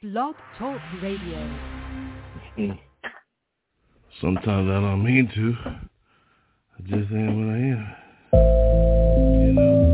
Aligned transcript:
Blog 0.00 0.36
Talk 0.56 0.80
Radio. 1.02 1.58
Mm. 2.56 2.78
Sometimes 4.20 4.70
I 4.70 4.80
don't 4.80 5.02
mean 5.02 5.28
to. 5.34 5.56
I 5.66 6.82
just 6.82 7.10
am 7.10 7.34
what 7.36 7.52
I 7.52 7.58
am. 7.58 9.44
You 9.44 9.52
know. 9.54 9.87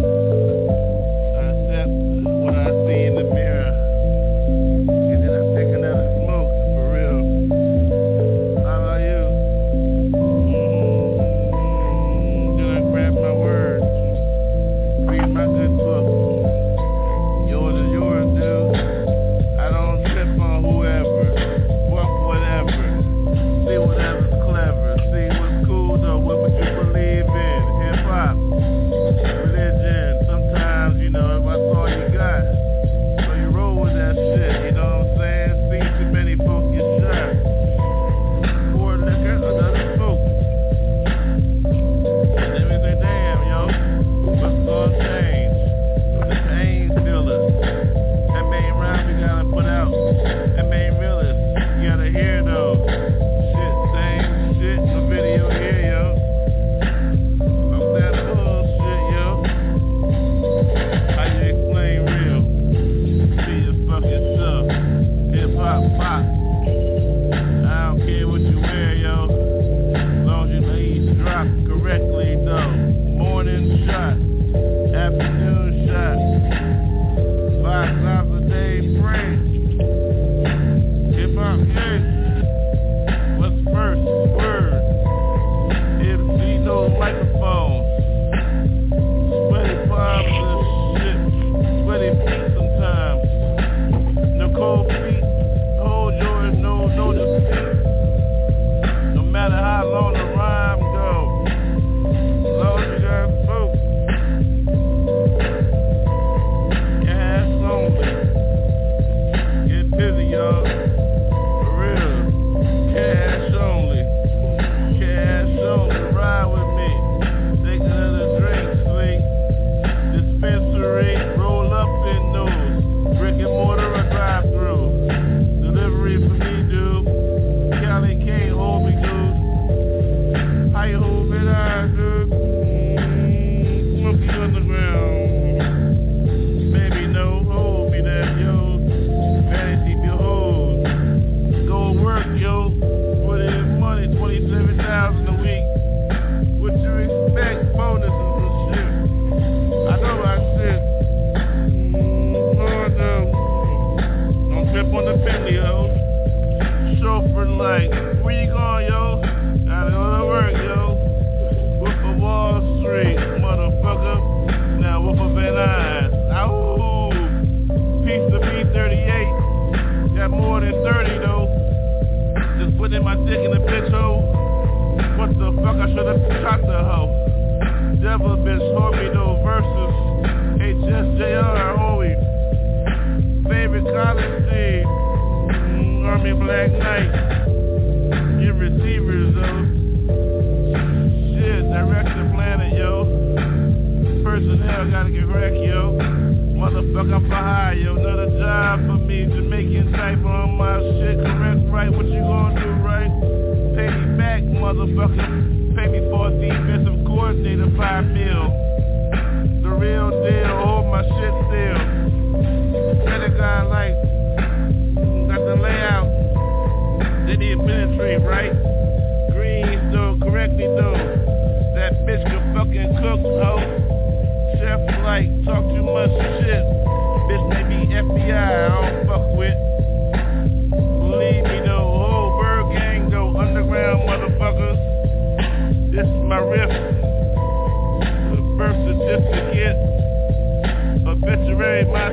very 241.55 241.85
much. 241.85 242.04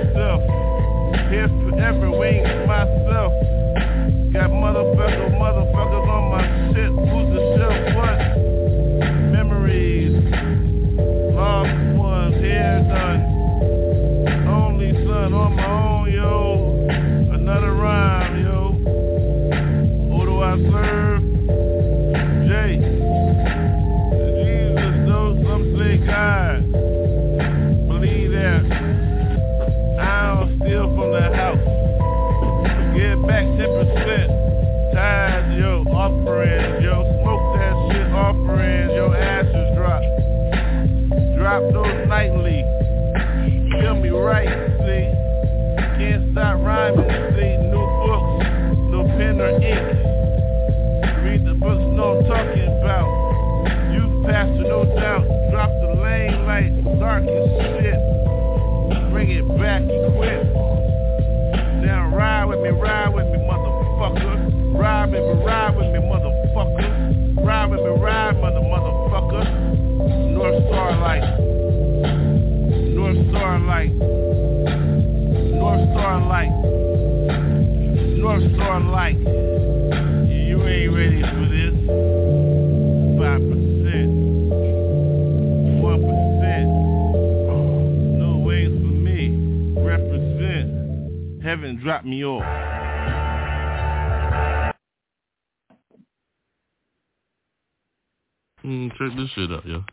Check 99.01 99.18
this 99.18 99.30
shit 99.31 99.51
out, 99.51 99.65
yo. 99.65 99.83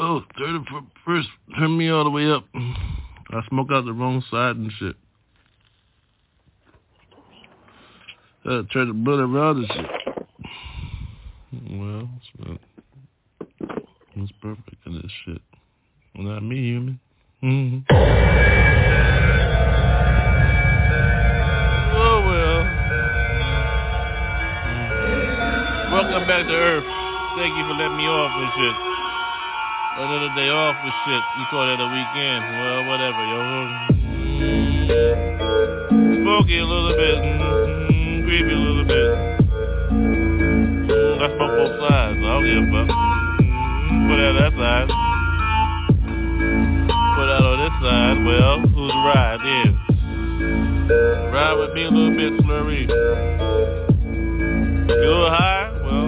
Oh, 0.00 0.22
31st, 0.38 1.24
turn 1.58 1.76
me 1.76 1.90
all 1.90 2.04
the 2.04 2.10
way 2.10 2.30
up. 2.30 2.44
I 2.54 3.40
smoke 3.48 3.68
out 3.72 3.84
the 3.84 3.92
wrong 3.92 4.22
side 4.30 4.56
and 4.56 4.72
shit. 4.78 4.96
Uh, 8.44 8.62
turn 8.72 8.88
the 8.88 8.94
blood 8.94 9.18
around 9.18 9.58
and 9.58 9.68
shit. 9.68 9.86
Well, 11.70 12.08
it's, 12.16 12.60
it's 14.16 14.32
perfect 14.40 14.86
in 14.86 14.94
this 14.94 15.10
shit. 15.24 15.42
Not 16.14 16.42
me, 16.42 16.56
human. 16.56 17.00
Mm-hmm. 17.42 17.92
Oh, 21.96 22.20
well. 22.26 22.62
Welcome 25.92 26.28
back 26.28 26.46
to 26.46 26.54
Earth. 26.54 27.05
Thank 27.36 27.52
you 27.52 27.64
for 27.68 27.76
letting 27.76 27.98
me 27.98 28.08
off 28.08 28.32
and 28.32 28.48
shit. 28.56 28.76
Another 30.00 30.32
day 30.40 30.48
off 30.48 30.72
and 30.80 30.92
shit. 31.04 31.20
You 31.36 31.44
call 31.52 31.68
that 31.68 31.76
a 31.76 31.88
weekend. 31.92 32.40
Well, 32.56 32.88
whatever, 32.88 33.20
yo. 33.28 33.44
Smoky 36.16 36.56
a 36.56 36.64
little 36.64 36.96
bit. 36.96 37.20
Mm, 37.20 38.24
creepy 38.24 38.52
a 38.52 38.56
little 38.56 38.88
bit. 38.88 39.36
Mm, 39.92 41.20
I 41.20 41.28
smoke 41.36 41.60
both 41.60 41.76
sides. 41.76 42.16
I 42.16 42.24
don't 42.24 42.40
give 42.48 42.56
a 42.56 42.72
fuck. 42.72 42.88
Mm, 42.88 44.08
put 44.08 44.16
out 44.16 44.32
that 44.40 44.56
side. 44.56 44.88
Put 46.88 47.28
out 47.36 47.44
on 47.44 47.60
this 47.60 47.76
side. 47.84 48.16
Well, 48.24 48.64
who's 48.64 48.88
the 48.88 48.96
ride 48.96 49.44
then? 49.44 49.76
Ride 51.36 51.52
with 51.60 51.74
me 51.74 51.84
a 51.84 51.90
little 51.92 52.16
bit 52.16 52.32
slurry. 52.40 52.88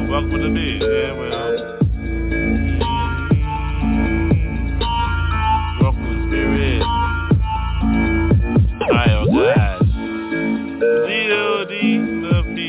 You 0.08 0.14
a 0.14 0.20
little 0.20 0.48
high? 1.32 1.56
Well, 4.88 5.82
welcome 5.82 6.04
to 6.08 6.16
spirit. 6.28 6.82
Hi, 8.88 9.06
oh 9.12 9.26
guys. 9.28 9.84
G-O-D, 11.04 11.74
love 12.24 12.48
D. 12.56 12.60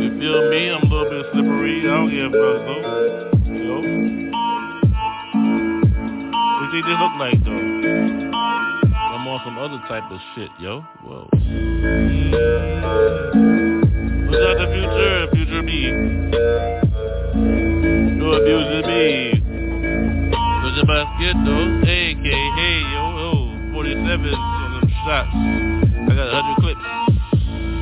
You 0.00 0.10
feel 0.18 0.40
me. 0.48 0.60
I'm 0.70 0.80
a 0.80 0.84
little 0.88 1.10
bit 1.10 1.26
slippery. 1.32 1.76
well. 1.84 2.08
yeah, 2.08 2.28
brother. 2.30 2.76
Yo. 3.52 3.76
What 6.56 6.64
you 6.64 6.68
think 6.72 6.84
this 6.86 6.98
look 7.00 7.14
like, 7.18 7.40
though? 7.44 7.64
I'm 9.12 9.28
on 9.28 9.38
some 9.44 9.58
other 9.58 9.80
type 9.88 10.10
of 10.10 10.20
shit, 10.34 10.50
yo. 10.58 10.80
Whoa. 11.04 11.28
What's 14.30 14.46
that 14.46 14.62
the 14.62 14.66
future? 14.70 15.26
Future 15.34 15.62
me. 15.66 15.90
No 18.14 18.30
abuse 18.38 18.86
me. 18.86 19.42
What's 20.62 20.76
your 20.78 20.86
basket, 20.86 21.34
though? 21.42 21.82
Hey, 21.82 22.14
K, 22.14 22.30
hey, 22.30 22.78
yo, 22.94 23.10
yo. 23.18 23.74
47 23.74 24.30
on 24.30 24.70
them 24.78 24.86
shots. 25.02 25.34
I 25.34 26.14
got 26.14 26.30
100 26.30 26.62
clips. 26.62 26.86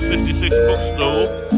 56 0.08 0.48
books, 0.48 0.88
though. 0.96 1.52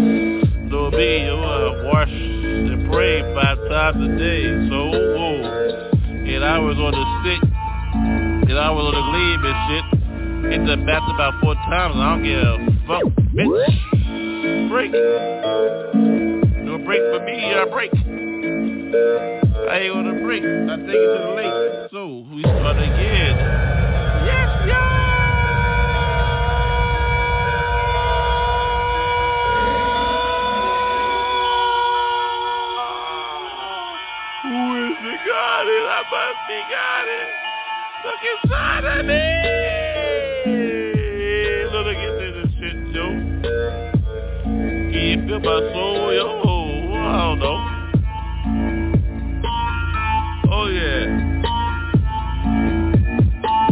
No 0.74 0.90
me, 0.90 1.22
yo, 1.22 1.38
uh, 1.38 1.86
wash 1.86 2.10
and 2.10 2.90
pray 2.90 3.22
five 3.32 3.58
times 3.70 4.02
a 4.02 4.18
day. 4.18 4.42
So, 4.74 4.90
whoa. 4.90 5.86
Eight 6.26 6.42
hours 6.42 6.74
on 6.82 6.90
the 6.90 7.04
stick. 7.22 7.42
Eight 8.50 8.58
hours 8.58 8.90
on 8.90 8.94
the 8.98 9.04
gleam 9.06 9.38
and 9.46 9.58
shit. 9.70 9.86
Hit 10.50 10.66
the 10.66 10.82
bat 10.84 11.02
about 11.14 11.40
four 11.40 11.54
times. 11.54 11.94
I 11.94 12.10
don't 12.10 12.24
give 12.26 12.42
a 12.42 12.58
fuck, 12.88 13.06
bitch. 13.38 13.89
Break. 14.70 14.92
No 14.92 16.78
break 16.78 17.00
for 17.10 17.18
me, 17.24 17.52
I 17.52 17.66
break. 17.68 17.90
I 17.92 19.78
ain't 19.80 19.94
gonna 19.94 20.22
break. 20.22 20.44
I 20.44 20.76
take 20.76 20.94
it 20.94 21.10
to 21.10 21.18
the 21.26 21.32
lake. 21.34 21.90
So, 21.90 22.24
we 22.32 22.42
start 22.42 22.76
again. 22.76 23.36
Yes, 24.24 24.68
y'all. 24.68 25.00
got 35.26 35.66
it. 35.66 35.84
I 35.86 36.02
must 36.10 36.40
be 36.48 36.58
it. 37.08 37.28
Look 38.04 38.22
inside 38.42 38.84
of 38.84 39.06
me. 39.06 39.59
Feel 45.42 45.60
soul, 45.72 46.12
yo? 46.12 46.26
I 46.92 47.16
don't 47.24 47.38
know. 47.38 47.58
Oh, 50.52 50.66
yeah. 50.68 51.06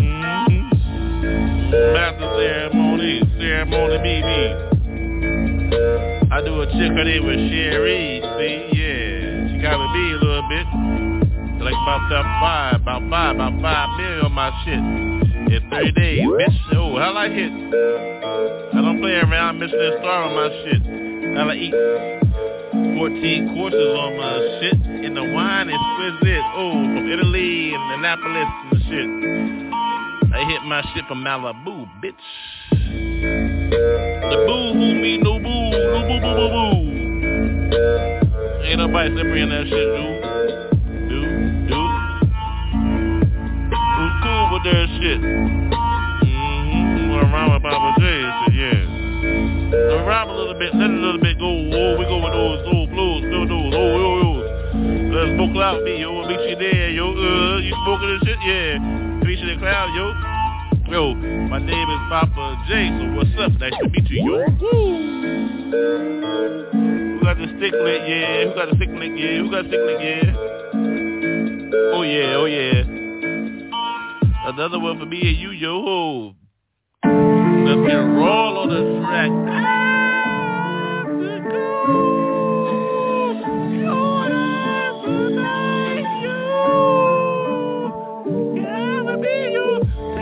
Mm-hmm. 0.00 0.60
Master 1.92 2.28
ceremony, 2.38 3.20
ceremony 3.38 3.96
BB. 3.98 4.68
I 6.32 6.40
do 6.40 6.60
a 6.62 6.66
chick 6.66 6.92
her 6.92 7.04
name 7.04 7.26
was 7.26 7.36
Sherry, 7.36 8.22
see, 8.38 8.78
yeah. 8.78 9.52
She 9.52 9.60
gotta 9.60 9.88
be 9.92 10.04
a 10.12 10.18
little 10.24 10.48
bit 10.48 10.66
like 11.62 11.74
about 11.74 12.08
five, 12.40 12.80
about 12.80 13.02
five, 13.10 13.34
about 13.34 13.60
five 13.60 13.88
million 13.98 14.24
on 14.24 14.32
my 14.32 14.50
shit 14.64 14.78
in 15.52 15.68
30 15.70 15.92
days, 15.92 16.24
bitch. 16.24 16.76
Oh, 16.76 16.96
how 16.96 17.12
I 17.14 17.28
hit. 17.28 17.52
I 17.52 18.80
don't 18.80 19.00
play 19.00 19.16
around, 19.16 19.58
Michelin 19.58 19.98
star 19.98 20.22
on 20.22 20.34
my 20.34 20.48
shit. 20.64 20.97
Hell 21.38 21.50
I 21.52 21.54
eat 21.54 21.70
14 21.70 23.54
courses 23.54 23.78
on 23.78 24.16
my 24.18 24.58
shit, 24.58 24.74
and 24.74 25.16
the 25.16 25.22
wine 25.22 25.68
is 25.68 25.78
exquisite. 25.78 26.42
Oh, 26.56 26.72
from 26.72 27.06
Italy 27.08 27.74
and 27.74 27.92
Annapolis 27.92 28.50
and 28.72 28.82
shit. 28.90 29.08
I 30.34 30.44
hit 30.50 30.62
my 30.64 30.82
shit 30.92 31.04
from 31.06 31.22
Malibu, 31.22 31.86
bitch. 32.02 32.24
The 32.72 34.36
boo 34.48 34.72
who 34.74 34.94
me 35.00 35.18
no 35.18 35.38
boo, 35.38 35.70
no 35.70 36.00
boo 36.08 36.18
boo 36.18 36.34
boo 36.34 36.48
boo. 36.50 36.74
Ain't 38.64 38.78
nobody 38.80 39.08
slippery 39.14 39.42
in 39.42 39.48
that 39.50 39.68
shit, 39.68 39.70
dude. 39.70 40.18
Cool 44.24 44.44
with 44.54 44.64
that 44.64 44.86
shit. 44.98 45.20
Mm-hmm. 46.26 47.12
Around 47.14 47.52
with 47.52 47.62
Poppa 47.62 48.00
J 48.00 48.27
rhyme 50.08 50.30
a 50.30 50.32
little 50.32 50.58
bit, 50.58 50.74
let 50.74 50.88
a 50.88 50.92
little 50.92 51.20
bit 51.20 51.38
go. 51.38 51.52
Oh, 51.52 51.98
we 52.00 52.04
go 52.08 52.16
with 52.16 52.32
those 52.32 52.64
old 52.64 52.88
blues, 52.88 53.20
do 53.28 53.44
those, 53.44 53.74
oh, 53.76 54.00
yo, 54.00 54.16
yo. 54.24 54.40
Let's 55.12 55.36
smoke 55.36 55.52
loud 55.54 55.84
me, 55.84 56.00
yo. 56.00 56.24
Meet 56.26 56.48
you 56.48 56.56
there, 56.56 56.88
yo. 56.90 57.12
Uh, 57.12 57.58
you 57.60 57.74
smoking 57.84 58.08
this 58.16 58.24
shit? 58.24 58.40
Yeah. 58.40 58.80
You 59.20 59.36
in 59.36 59.46
the 59.52 59.56
crowd, 59.60 59.92
yo. 59.92 60.16
Yo, 60.88 61.14
my 61.14 61.58
name 61.58 61.88
is 61.90 62.00
Poppa 62.08 62.56
J, 62.66 62.88
so 62.88 63.04
what's 63.12 63.28
up? 63.38 63.52
Nice 63.60 63.76
to 63.82 63.88
meet 63.90 64.08
you, 64.08 64.24
yo. 64.24 64.48
Who 67.12 67.20
got 67.20 67.36
the 67.36 67.44
stick 67.58 67.74
lit? 67.76 68.08
Yeah. 68.08 68.48
Who 68.48 68.54
got 68.56 68.70
the 68.70 68.76
stick 68.76 68.88
lit? 68.88 69.12
Yeah. 69.12 69.44
Who 69.44 69.50
got 69.50 69.64
the 69.64 69.68
stick 69.68 69.84
lit? 69.84 70.00
Yeah. 70.00 70.32
Oh 71.92 72.02
yeah, 72.02 72.40
oh 72.40 72.46
yeah. 72.46 72.84
Another 74.48 74.78
one 74.80 74.98
for 74.98 75.04
me 75.04 75.20
and 75.20 75.36
you, 75.36 75.50
yo. 75.50 76.32
Let's 77.04 77.80
get 77.86 77.96
roll 77.96 78.58
on 78.58 78.68
the 78.70 78.80
track. 79.04 79.87
Take 81.88 81.96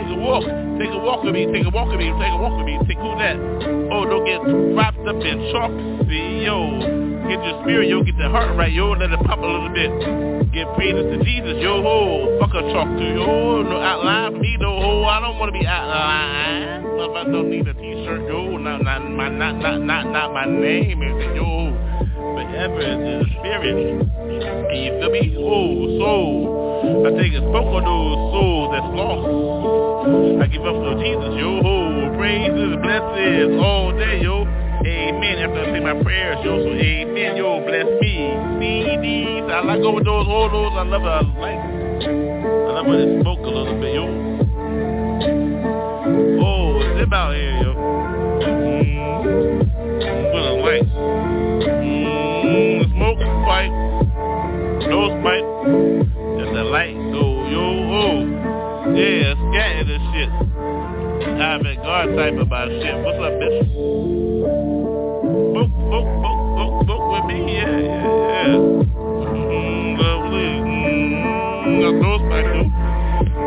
a 0.07 0.19
walk, 0.19 0.43
take 0.79 0.91
a 0.91 0.97
walk 0.97 1.23
with 1.23 1.33
me, 1.33 1.45
take 1.51 1.65
a 1.65 1.69
walk 1.69 1.89
with 1.89 1.99
me, 1.99 2.07
take 2.19 2.31
a 2.31 2.37
walk 2.37 2.55
with 2.55 2.65
me, 2.65 2.79
take 2.87 2.97
who 2.97 3.11
that? 3.19 3.35
Oh, 3.91 4.05
don't 4.05 4.23
get 4.23 4.39
wrapped 4.75 5.03
up 5.07 5.19
in 5.19 5.51
chalk, 5.51 5.71
see, 6.07 6.45
yo. 6.45 6.79
Get 7.27 7.43
your 7.43 7.61
spirit, 7.63 7.89
yo, 7.89 8.03
get 8.03 8.17
the 8.17 8.29
heart 8.29 8.55
right, 8.55 8.71
yo, 8.71 8.91
let 8.91 9.11
it 9.11 9.19
pop 9.25 9.39
a 9.39 9.45
little 9.45 9.69
bit. 9.69 9.91
Get 10.53 10.73
praises 10.75 11.03
to 11.03 11.23
Jesus, 11.25 11.59
yo, 11.59 11.81
ho, 11.81 12.37
fuck 12.39 12.55
a 12.55 12.61
talk 12.71 12.87
to 12.87 13.03
yo, 13.03 13.63
no 13.63 13.81
outline 13.81 14.39
me, 14.39 14.55
no 14.57 14.79
ho, 14.79 15.03
I 15.03 15.19
don't 15.19 15.37
wanna 15.37 15.51
be 15.51 15.67
outline. 15.67 16.85
I 17.17 17.23
don't 17.23 17.49
need 17.49 17.67
a 17.67 17.73
not, 18.87 19.03
my, 19.03 19.27
not, 19.27 19.59
not, 19.59 19.81
not, 19.81 20.07
not 20.07 20.31
my 20.31 20.45
name, 20.45 21.03
is 21.03 21.35
yo. 21.35 21.75
forever 22.15 22.79
into 22.79 23.19
the 23.19 23.27
spirit. 23.35 23.99
Can 24.71 24.79
you 24.79 24.91
feel 24.95 25.11
me? 25.11 25.35
Oh, 25.35 25.99
soul. 25.99 27.03
I 27.03 27.11
take 27.19 27.35
a 27.35 27.43
smoke 27.43 27.67
on 27.67 27.83
those 27.83 28.31
souls 28.31 28.71
that's 28.71 28.87
lost. 28.95 29.27
I 30.39 30.47
give 30.47 30.63
up 30.63 30.79
to 30.79 31.03
Jesus, 31.03 31.35
yo. 31.35 31.59
Oh, 31.59 32.15
praises, 32.15 32.79
blessings 32.79 33.59
all 33.59 33.91
day, 33.91 34.23
yo. 34.23 34.47
Amen. 34.47 35.35
After 35.43 35.67
I 35.67 35.75
say 35.75 35.83
my 35.83 35.99
prayers, 36.01 36.39
yo. 36.47 36.55
So 36.63 36.71
amen, 36.71 37.35
yo. 37.35 37.59
Bless 37.67 37.91
me. 37.99 38.39
CDs. 38.55 39.51
I 39.51 39.67
like 39.67 39.83
over 39.83 39.99
those, 39.99 40.27
those. 40.31 40.79
I 40.79 40.87
love 40.87 41.03
it. 41.03 41.11
I 41.11 41.27
like 41.43 41.59
I 42.07 42.71
love 42.71 42.87
when 42.87 42.99
it 43.03 43.19
smoke 43.19 43.43
a 43.43 43.51
little 43.51 43.75
bit, 43.83 43.99
yo. 43.99 44.07
Oh, 46.39 46.79
zip 46.95 47.11
out 47.11 47.35
here, 47.35 47.66
yo. 47.66 47.66
Garde 61.87 62.17
type 62.17 62.35
about 62.35 62.67
shit. 62.67 62.99
What's 62.99 63.15
up, 63.15 63.31
bitch? 63.39 63.63
Book, 65.55 65.71
book, 65.87 66.03
book, 66.19 66.39
book, 66.59 66.73
book 66.83 67.03
with 67.15 67.25
me. 67.31 67.55
Yeah, 67.55 67.63
yeah, 67.63 68.03
yeah. 68.27 68.59
Mm, 69.23 69.95
lovely. 69.95 70.51
Mm, 70.67 71.79
the 71.79 71.89
nose 71.95 72.19
pipe, 72.27 72.43
yo. 72.43 72.67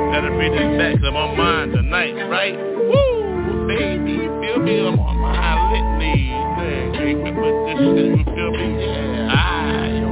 Gotta 0.09 0.33
this 0.57 0.73
back 0.81 0.97
'cause 0.97 1.05
I'm 1.05 1.17
on 1.17 1.37
mine 1.37 1.69
tonight, 1.73 2.17
right? 2.31 2.57
Woo! 2.57 3.69
Baby, 3.69 4.17
feel 4.41 4.59
me? 4.59 4.89
I'm 4.89 4.99
on 4.99 5.19
my 5.19 5.71
litany. 5.71 6.33
Yeah, 6.33 6.97
remember 6.97 7.53
this 7.67 7.77
shit, 7.77 8.09
you 8.17 8.25
feel 8.25 8.53
me? 8.53 8.67
Yeah, 8.81 9.37
ah, 9.37 9.85
yo. 9.85 10.09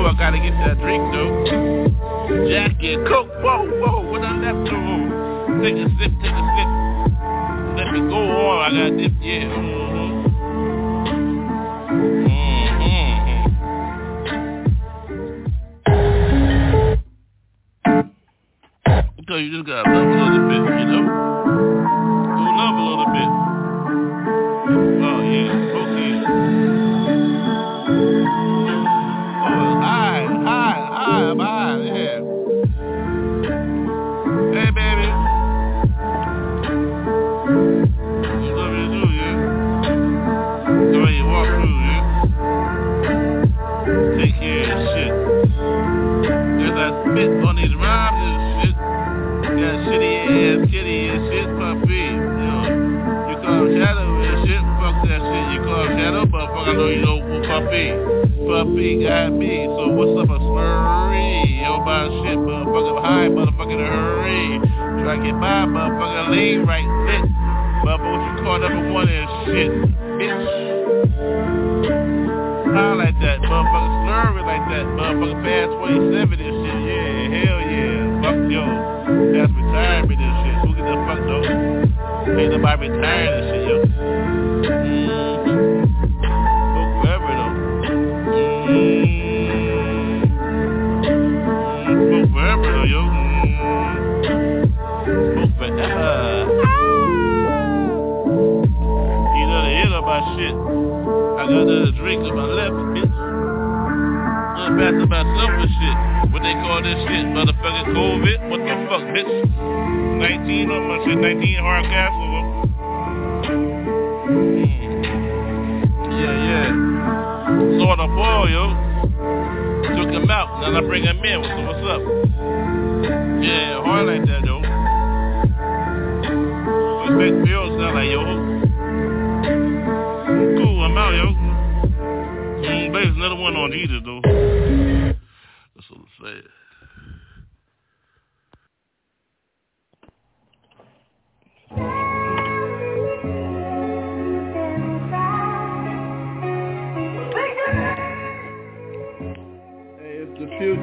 Oh, 0.00 0.04
I 0.04 0.12
gotta 0.18 0.36
get 0.36 0.52
that 0.60 0.78
drink, 0.82 1.02
though. 1.14 1.32
Jacket, 2.46 3.06
Coke, 3.08 3.32
whoa, 3.40 3.64
whoa, 3.80 4.10
what 4.10 4.20
I 4.20 4.36
left 4.36 4.68
to? 4.68 4.76
Take 5.62 5.76
a 5.76 5.88
sip. 5.98 6.11
I 8.74 8.88
yeah. 9.20 9.81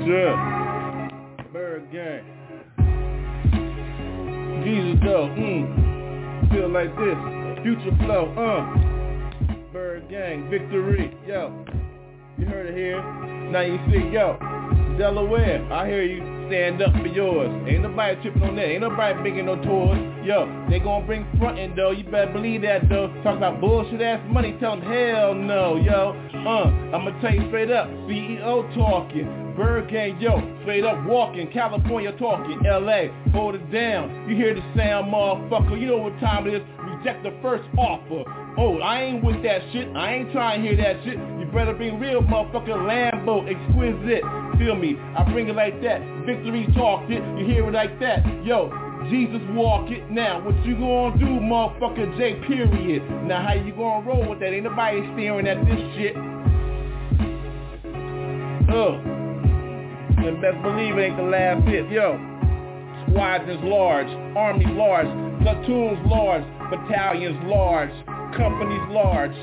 Future. 0.09 0.33
ByrdGang. 1.53 2.23
Jesus 4.63 4.99
though, 5.05 5.29
mm. 5.37 6.51
Feel 6.51 6.69
like 6.69 6.89
this. 6.97 7.61
Future 7.61 7.95
flow, 8.03 8.33
uh. 8.33 8.65
ByrdGang, 9.71 10.49
victory, 10.49 11.15
yo. 11.27 11.63
You 12.39 12.47
heard 12.47 12.65
it 12.65 12.75
here. 12.75 13.03
Now 13.51 13.61
you 13.61 13.77
see, 13.91 14.09
yo. 14.11 14.39
Delaware, 14.97 15.71
I 15.71 15.87
hear 15.87 16.03
you. 16.03 16.39
Stand 16.49 16.81
up 16.81 16.91
for 16.93 17.05
yours. 17.05 17.51
Ain't 17.69 17.83
nobody 17.83 18.19
tripping 18.23 18.41
on 18.41 18.55
that. 18.55 18.65
Ain't 18.65 18.81
nobody 18.81 19.21
making 19.21 19.45
no 19.45 19.61
tours. 19.61 19.99
Yo, 20.25 20.65
they 20.71 20.79
gonna 20.79 21.05
bring 21.05 21.27
frontin' 21.37 21.75
though. 21.75 21.91
You 21.91 22.03
better 22.05 22.33
believe 22.33 22.63
that 22.63 22.89
though. 22.89 23.13
Talk 23.21 23.37
about 23.37 23.61
bullshit 23.61 24.01
ass 24.01 24.19
money. 24.27 24.57
Tell 24.59 24.71
them 24.75 24.81
hell 24.81 25.35
no, 25.35 25.75
yo. 25.75 26.17
Uh, 26.33 26.97
I'ma 26.97 27.11
tell 27.21 27.31
you 27.31 27.47
straight 27.49 27.69
up. 27.69 27.87
CEO 28.09 28.73
talking. 28.73 29.38
ByrdGang, 29.59 30.21
yo. 30.21 30.39
Straight 30.61 30.85
up 30.85 31.05
walking. 31.05 31.51
California 31.51 32.13
talking. 32.13 32.61
LA, 32.63 33.11
hold 33.33 33.55
it 33.55 33.71
down. 33.73 34.25
You 34.29 34.35
hear 34.37 34.55
the 34.55 34.61
sound, 34.73 35.11
motherfucker. 35.11 35.77
You 35.77 35.87
know 35.87 35.97
what 35.97 36.17
time 36.21 36.47
it 36.47 36.53
is. 36.53 36.61
Reject 36.79 37.23
the 37.23 37.37
first 37.41 37.67
offer. 37.77 38.23
Oh, 38.57 38.79
I 38.79 39.01
ain't 39.03 39.21
with 39.21 39.43
that 39.43 39.59
shit. 39.73 39.89
I 39.97 40.15
ain't 40.15 40.31
trying 40.31 40.63
to 40.63 40.67
hear 40.67 40.77
that 40.77 41.03
shit. 41.03 41.17
You 41.17 41.45
better 41.53 41.73
be 41.73 41.91
real 41.91 42.21
motherfucker 42.21 42.71
Lambo, 42.71 43.43
exquisite. 43.51 44.23
Feel 44.57 44.75
me? 44.75 44.95
I 45.17 45.29
bring 45.29 45.49
it 45.49 45.55
like 45.55 45.81
that. 45.83 45.99
Victory 46.25 46.65
talked 46.73 47.11
it. 47.11 47.21
You 47.37 47.45
hear 47.45 47.67
it 47.67 47.73
like 47.73 47.99
that. 47.99 48.23
Yo, 48.45 48.71
Jesus 49.11 49.41
walk 49.51 49.91
it. 49.91 50.09
Now, 50.09 50.39
what 50.39 50.55
you 50.65 50.75
gonna 50.75 51.19
do, 51.19 51.25
motherfucker 51.25 52.17
J 52.17 52.39
period? 52.47 53.03
Now, 53.27 53.45
how 53.45 53.55
you 53.55 53.73
gonna 53.73 54.07
roll 54.07 54.29
with 54.29 54.39
that? 54.39 54.53
Ain't 54.53 54.63
nobody 54.63 55.01
staring 55.15 55.47
at 55.47 55.59
this 55.65 55.79
shit. 55.97 56.15
Oh. 58.71 59.18
And 60.27 60.41
best 60.41 60.61
believe 60.61 60.97
it 60.97 61.01
ain't 61.01 61.17
the 61.17 61.23
last 61.23 61.67
hit. 61.67 61.89
Yo. 61.89 62.19
Squadrons 63.09 63.63
large, 63.63 64.07
army 64.37 64.65
large, 64.67 65.07
platoons 65.41 65.97
large, 66.05 66.43
battalions 66.69 67.39
large, 67.45 67.89
companies 68.37 68.85
large. 68.89 69.33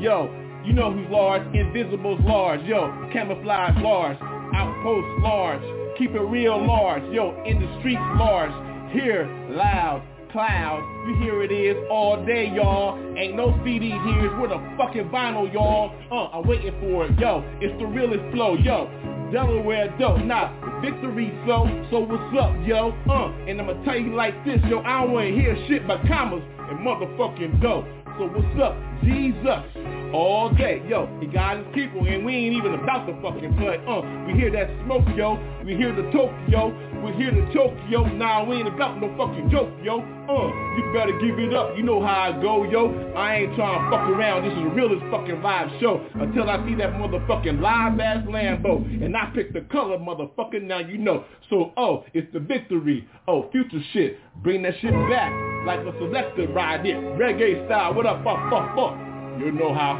Yo, 0.00 0.30
you 0.64 0.72
know 0.72 0.92
who's 0.92 1.08
large, 1.10 1.42
invisible's 1.54 2.20
large. 2.24 2.60
Yo, 2.62 3.08
camouflage 3.12 3.76
large, 3.82 4.18
outpost 4.54 5.22
large, 5.22 5.62
keep 5.98 6.10
it 6.10 6.20
real 6.20 6.64
large. 6.64 7.02
Yo, 7.12 7.42
in 7.44 7.58
the 7.58 7.78
streets 7.80 8.00
large, 8.14 8.52
here 8.92 9.26
loud, 9.50 10.02
clouds. 10.30 10.84
You 11.08 11.16
hear 11.16 11.42
it 11.42 11.50
is 11.50 11.76
all 11.90 12.24
day, 12.24 12.50
y'all. 12.54 12.98
Ain't 13.16 13.34
no 13.34 13.58
CD 13.64 13.90
here, 13.90 14.26
it's 14.26 14.40
with 14.40 14.52
a 14.52 14.74
fucking 14.76 15.08
vinyl, 15.08 15.52
y'all. 15.52 15.94
Uh, 16.12 16.36
I'm 16.36 16.46
waiting 16.46 16.74
for 16.80 17.06
it, 17.06 17.18
yo. 17.18 17.42
It's 17.60 17.76
the 17.80 17.86
realest 17.86 18.22
flow, 18.32 18.54
yo. 18.54 18.90
Delaware 19.32 19.92
dope, 19.98 20.24
nah, 20.24 20.80
victory 20.80 21.32
flow, 21.44 21.66
so 21.90 22.00
what's 22.00 22.36
up, 22.38 22.54
yo? 22.64 22.94
Uh, 23.10 23.32
and 23.48 23.60
I'ma 23.60 23.72
tell 23.84 23.98
you 23.98 24.14
like 24.14 24.32
this, 24.44 24.60
yo, 24.68 24.80
I 24.80 25.02
don't 25.02 25.12
wanna 25.12 25.30
hear 25.30 25.56
shit 25.66 25.86
but 25.86 26.06
commas 26.06 26.42
and 26.70 26.78
motherfucking 26.78 27.60
dope. 27.60 27.86
So 28.18 28.26
what's 28.26 28.60
up, 28.62 28.76
Jesus? 29.02 29.96
all 30.12 30.50
day. 30.54 30.82
Yo, 30.88 31.08
he 31.20 31.26
got 31.26 31.58
his 31.58 31.66
people 31.74 32.06
and 32.06 32.24
we 32.24 32.34
ain't 32.34 32.56
even 32.56 32.74
about 32.74 33.06
to 33.06 33.12
fucking 33.20 33.56
play. 33.58 33.76
Uh, 33.86 34.00
we 34.26 34.34
hear 34.34 34.50
that 34.52 34.68
smoke, 34.84 35.04
yo. 35.16 35.38
We 35.64 35.76
hear 35.76 35.94
the 35.94 36.08
Tokyo. 36.10 36.72
We 37.04 37.12
hear 37.12 37.32
the 37.34 37.44
Tokyo. 37.52 38.04
Nah, 38.16 38.44
we 38.44 38.56
ain't 38.56 38.68
about 38.68 39.00
no 39.00 39.12
fucking 39.16 39.50
joke, 39.50 39.70
yo. 39.82 40.00
Uh, 40.00 40.48
you 40.76 40.92
better 40.92 41.12
give 41.20 41.38
it 41.38 41.54
up. 41.54 41.76
You 41.76 41.82
know 41.82 42.00
how 42.00 42.32
I 42.32 42.40
go, 42.40 42.64
yo. 42.64 43.12
I 43.16 43.36
ain't 43.36 43.56
trying 43.56 43.82
to 43.82 43.90
fuck 43.90 44.08
around. 44.08 44.44
This 44.44 44.52
is 44.52 44.64
the 44.64 44.70
realest 44.70 45.04
fucking 45.10 45.42
live 45.42 45.68
show 45.80 46.04
until 46.14 46.48
I 46.48 46.56
see 46.66 46.74
that 46.76 46.94
motherfucking 46.94 47.60
live 47.60 48.00
ass 48.00 48.26
Lambo 48.26 48.84
and 49.04 49.16
I 49.16 49.30
pick 49.34 49.52
the 49.52 49.62
color, 49.72 49.98
motherfucker. 49.98 50.62
Now 50.62 50.78
you 50.78 50.98
know. 50.98 51.24
So, 51.50 51.72
oh, 51.76 52.04
it's 52.14 52.32
the 52.32 52.40
victory. 52.40 53.08
Oh, 53.28 53.48
future 53.50 53.82
shit. 53.92 54.18
Bring 54.42 54.62
that 54.62 54.74
shit 54.80 54.92
back 55.10 55.55
like 55.66 55.80
a 55.80 55.92
selector 55.98 56.46
ride 56.52 56.86
it. 56.86 56.94
Reggae 57.18 57.66
style. 57.66 57.92
What 57.92 58.06
up, 58.06 58.22
fuck, 58.22 58.38
fuck, 58.48 58.76
fuck. 58.76 58.96
You 59.38 59.50
know 59.50 59.74
how. 59.74 59.98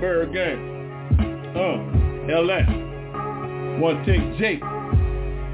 Bird 0.00 0.32
game. 0.32 0.76
Uh, 1.54 1.78
LA. 2.28 2.66
One 3.78 4.04
take 4.04 4.36
Jake. 4.36 4.75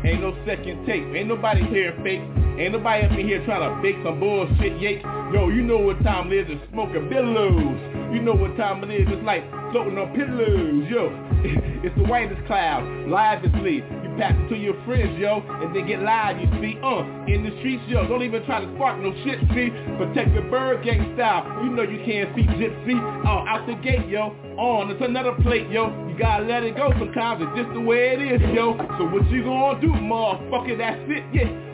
Ain't 0.05 0.21
no 0.21 0.35
second 0.47 0.87
tape. 0.87 1.05
Ain't 1.15 1.29
nobody 1.29 1.65
here 1.67 1.95
fake. 2.03 2.21
Ain't 2.59 2.73
nobody 2.73 3.07
up 3.07 3.13
in 3.13 3.27
here 3.27 3.45
trying 3.45 3.63
to 3.63 3.83
fake 3.83 3.97
some 4.05 4.19
bullshit 4.19 4.81
yake. 4.83 5.03
Yo, 5.33 5.49
you 5.49 5.63
know 5.63 5.79
what 5.79 6.03
time 6.03 6.33
it 6.33 6.51
is 6.51 6.59
to 6.59 6.69
smoking 6.71 7.09
billows. 7.09 7.79
You 8.13 8.21
know 8.21 8.35
what 8.35 8.57
time 8.57 8.83
it 8.85 8.91
is. 8.91 9.07
It's 9.09 9.25
like 9.25 9.49
floating 9.71 9.97
on 9.97 10.13
pillows. 10.15 10.91
Yo, 10.91 11.09
it's 11.87 11.97
the 11.97 12.05
whitest 12.05 12.45
cloud. 12.47 12.85
Live 13.09 13.45
is 13.45 13.53
Lee 13.63 14.02
pass 14.19 14.35
it 14.37 14.49
to 14.49 14.57
your 14.57 14.75
friends, 14.85 15.19
yo, 15.19 15.43
and 15.63 15.75
they 15.75 15.83
get 15.83 16.03
live, 16.03 16.39
you 16.39 16.49
see, 16.61 16.79
uh, 16.83 17.03
in 17.27 17.45
the 17.45 17.53
streets, 17.59 17.83
yo. 17.87 18.07
Don't 18.09 18.23
even 18.23 18.45
try 18.45 18.65
to 18.65 18.69
spark 18.75 19.01
no 19.01 19.13
shit, 19.25 19.41
see. 19.55 19.71
Protect 19.97 20.33
your 20.33 20.45
ByrdGang 20.53 21.15
style. 21.17 21.45
You 21.65 21.71
know 21.71 21.83
you 21.83 22.03
can't 22.05 22.35
see 22.37 22.45
gypsy. 22.45 22.97
Uh, 23.25 23.49
out 23.49 23.67
the 23.67 23.75
gate, 23.83 24.07
yo. 24.09 24.35
On, 24.59 24.91
it's 24.91 25.01
another 25.03 25.33
plate, 25.43 25.69
yo. 25.71 25.89
You 26.09 26.17
gotta 26.19 26.45
let 26.45 26.63
it 26.63 26.77
go 26.77 26.93
sometimes. 26.99 27.43
It's 27.43 27.57
just 27.65 27.73
the 27.75 27.81
way 27.81 28.15
it 28.15 28.21
is, 28.21 28.41
yo. 28.55 28.77
So 28.99 29.09
what 29.09 29.29
you 29.31 29.45
gonna 29.45 29.81
do, 29.81 29.89
motherfucker? 29.89 30.77
That's 30.77 31.01
it, 31.09 31.25
yeah. 31.33 31.72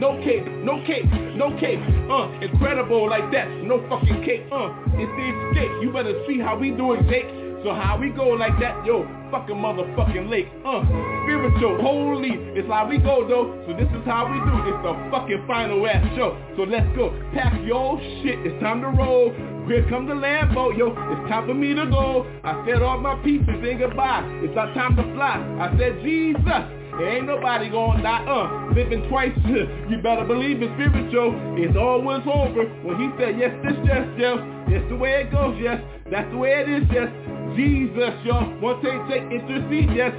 no 0.00 0.16
cape, 0.24 0.46
no 0.64 0.82
cape, 0.86 1.04
no 1.36 1.52
cape, 1.60 1.78
uh, 2.08 2.32
incredible 2.40 3.08
like 3.08 3.30
that, 3.32 3.46
no 3.62 3.86
fucking 3.90 4.24
cape, 4.24 4.48
uh, 4.50 4.72
it's 4.96 5.12
the 5.12 5.26
escape, 5.28 5.70
you 5.82 5.92
better 5.92 6.16
see 6.26 6.40
how 6.40 6.56
we 6.56 6.70
do 6.70 6.94
it, 6.94 7.06
Jake, 7.06 7.28
so 7.62 7.74
how 7.74 7.98
we 8.00 8.08
go 8.08 8.28
like 8.28 8.58
that, 8.60 8.82
yo, 8.86 9.04
fucking 9.30 9.54
motherfucking 9.54 10.30
lake, 10.30 10.48
uh, 10.64 10.80
spiritual, 11.22 11.76
holy, 11.84 12.32
it's 12.56 12.66
how 12.68 12.88
we 12.88 12.96
go 12.96 13.28
though, 13.28 13.52
so 13.68 13.76
this 13.76 13.92
is 13.92 14.04
how 14.08 14.24
we 14.24 14.40
do, 14.40 14.72
it's 14.72 14.80
the 14.80 14.96
fucking 15.12 15.44
final 15.46 15.86
ass 15.86 16.00
show, 16.16 16.32
so 16.56 16.62
let's 16.62 16.88
go, 16.96 17.12
pack 17.34 17.52
your 17.60 18.00
shit, 18.24 18.40
it's 18.40 18.56
time 18.62 18.80
to 18.80 18.88
roll, 18.88 19.36
here 19.68 19.86
comes 19.90 20.08
the 20.08 20.16
Lambo, 20.16 20.72
yo, 20.72 20.96
it's 20.96 21.28
time 21.28 21.46
for 21.46 21.52
me 21.52 21.74
to 21.74 21.84
go, 21.84 22.24
I 22.42 22.64
said 22.64 22.80
all 22.80 22.98
my 22.98 23.20
pieces 23.22 23.52
and 23.52 23.78
goodbye, 23.78 24.24
it's 24.40 24.56
our 24.56 24.72
time 24.72 24.96
to 24.96 25.04
fly, 25.12 25.36
I 25.60 25.76
said 25.76 26.00
Jesus, 26.02 26.79
ain't 27.04 27.26
nobody 27.26 27.70
gonna 27.70 28.02
die, 28.02 28.24
uh, 28.26 28.74
living 28.74 29.08
twice. 29.08 29.36
you 29.88 29.98
better 30.02 30.24
believe 30.24 30.62
it's 30.62 30.72
spiritual. 30.74 31.34
It's 31.56 31.76
always 31.76 32.22
over. 32.26 32.64
When 32.82 32.96
he 32.98 33.08
said, 33.18 33.38
yes, 33.38 33.54
this, 33.62 33.76
yes, 33.84 34.06
yes, 34.18 34.38
it's 34.68 34.88
the 34.88 34.96
way 34.96 35.22
it 35.22 35.32
goes, 35.32 35.56
yes. 35.60 35.80
That's 36.10 36.30
the 36.30 36.38
way 36.38 36.60
it 36.60 36.68
is, 36.68 36.84
yes. 36.92 37.08
Jesus, 37.56 38.14
y'all. 38.24 38.46
One 38.60 38.82
take, 38.82 39.00
take, 39.08 39.26
intercede, 39.30 39.90
yes. 39.94 40.12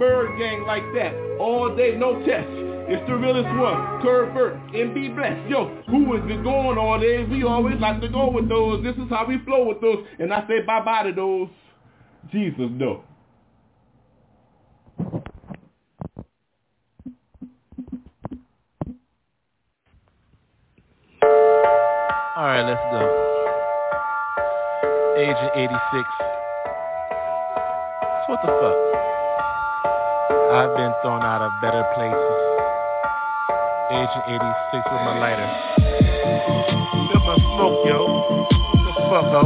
ByrdGang 0.00 0.66
like 0.66 0.84
that. 0.94 1.12
All 1.40 1.74
day, 1.74 1.96
no 1.96 2.18
test. 2.24 2.48
It's 2.90 3.06
the 3.06 3.16
realest 3.16 3.48
one. 3.60 4.00
Curvert 4.00 4.56
and 4.74 4.94
be 4.94 5.08
blessed. 5.08 5.50
Yo, 5.50 5.68
who 5.90 6.16
is 6.16 6.22
it 6.24 6.42
going 6.42 6.78
all 6.78 6.98
day? 6.98 7.24
We 7.24 7.44
always 7.44 7.76
like 7.80 8.00
to 8.00 8.08
go 8.08 8.30
with 8.30 8.48
those. 8.48 8.82
This 8.82 8.96
is 8.96 9.10
how 9.10 9.26
we 9.26 9.38
flow 9.44 9.68
with 9.68 9.80
those. 9.80 10.06
And 10.18 10.32
I 10.32 10.46
say 10.48 10.62
bye-bye 10.66 11.10
to 11.10 11.12
those. 11.12 11.48
Jesus, 12.32 12.70
no. 12.72 13.04
Alright, 22.38 22.64
let's 22.66 22.78
go. 22.94 23.02
Agent 25.18 25.50
86. 25.56 25.74
So 28.22 28.30
what 28.30 28.38
the 28.46 28.54
fuck? 28.62 28.78
I've 30.54 30.70
been 30.76 30.94
thrown 31.02 31.22
out 31.26 31.42
of 31.42 31.50
better 31.60 31.82
places. 31.98 32.38
Agent 33.90 34.22
86 34.38 34.86
with 34.86 35.02
my 35.02 35.18
lighter. 35.18 35.50
Feel 37.10 37.22
my 37.26 37.34
smoke, 37.58 37.82
yo. 37.90 38.06
What 38.06 38.94
the 38.94 39.02
fuck, 39.10 39.26
ho? 39.34 39.42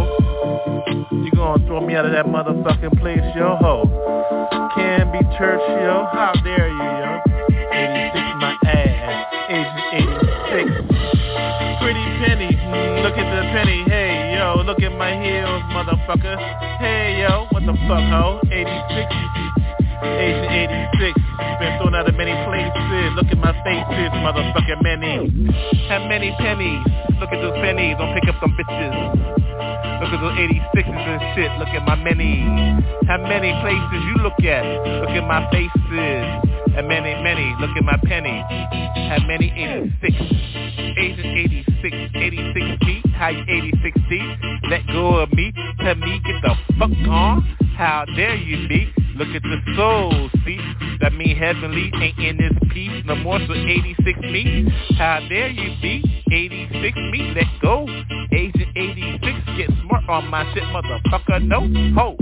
You 1.12 1.30
gonna 1.32 1.64
throw 1.66 1.80
me 1.80 1.94
out 1.94 2.04
of 2.04 2.12
that 2.12 2.26
motherfucking 2.26 3.00
place, 3.00 3.24
yo, 3.34 3.56
ho? 3.56 3.88
Can 4.76 5.10
be 5.12 5.24
church, 5.38 5.64
yo. 5.80 6.04
How 6.12 6.32
dare 6.44 6.68
you, 6.68 6.76
yo? 6.76 7.31
At 14.92 14.98
my 14.98 15.12
heels, 15.16 15.62
motherfucker. 15.72 16.36
Hey 16.78 17.20
yo, 17.20 17.46
what 17.50 17.64
the 17.64 17.72
fuck, 17.88 18.04
ho? 18.12 18.40
86, 18.44 18.60
Asian 20.02 20.48
86, 20.92 21.20
been 21.60 21.72
thrown 21.80 21.94
out 21.94 22.08
of 22.08 22.14
many 22.16 22.32
places. 22.44 23.16
Look 23.16 23.28
at 23.32 23.38
my 23.38 23.52
faces, 23.64 24.12
motherfucker, 24.20 24.82
many. 24.82 25.48
Have 25.88 26.08
many 26.08 26.34
pennies, 26.38 26.84
look 27.20 27.32
at 27.32 27.40
those 27.40 27.56
pennies, 27.64 27.96
don't 27.98 28.12
pick 28.12 28.28
up 28.28 28.36
some 28.40 28.52
bitches. 28.52 28.92
Look 30.02 30.12
at 30.12 30.20
those 30.20 30.36
86s 30.36 30.84
and 30.84 31.22
shit, 31.36 31.50
look 31.58 31.68
at 31.68 31.86
my 31.86 31.96
many. 31.96 32.42
How 33.06 33.18
many 33.18 33.52
places 33.62 34.00
you 34.12 34.16
look 34.22 34.40
at, 34.44 34.64
look 35.00 35.14
at 35.14 35.26
my 35.26 35.48
faces. 35.50 36.52
And 36.76 36.88
many, 36.88 37.14
many, 37.22 37.54
look 37.60 37.76
at 37.76 37.84
my 37.84 37.98
penny. 38.04 38.42
Have 39.08 39.22
many 39.28 39.52
86. 39.52 40.16
Asian 40.98 41.26
86, 41.26 41.96
86 42.14 42.84
feet. 42.84 43.11
How 43.22 43.28
you 43.28 43.44
86 43.46 44.00
feet? 44.08 44.36
Let 44.68 44.84
go 44.88 45.18
of 45.18 45.32
me. 45.32 45.52
Tell 45.78 45.94
me 45.94 46.20
get 46.26 46.42
the 46.42 46.56
fuck 46.76 46.90
on. 47.08 47.42
How 47.76 48.04
dare 48.16 48.34
you 48.34 48.66
be? 48.66 48.92
Look 49.14 49.28
at 49.28 49.44
the 49.44 49.58
soul, 49.76 50.28
see? 50.44 50.58
That 51.00 51.14
mean 51.14 51.36
heavenly 51.36 51.92
ain't 52.02 52.18
in 52.18 52.36
this 52.38 52.70
piece 52.72 53.04
no 53.06 53.14
more, 53.14 53.38
so 53.46 53.54
86 53.54 54.18
me. 54.22 54.66
How 54.98 55.20
dare 55.28 55.50
you 55.50 55.70
be? 55.80 56.02
86 56.32 56.96
me, 57.12 57.32
let 57.36 57.46
go. 57.62 57.86
Agent 58.32 58.76
86, 58.76 59.38
get 59.56 59.70
smart 59.82 60.08
on 60.08 60.26
my 60.28 60.42
shit, 60.52 60.64
motherfucker, 60.64 61.46
no 61.46 61.60
ho. 61.94 62.16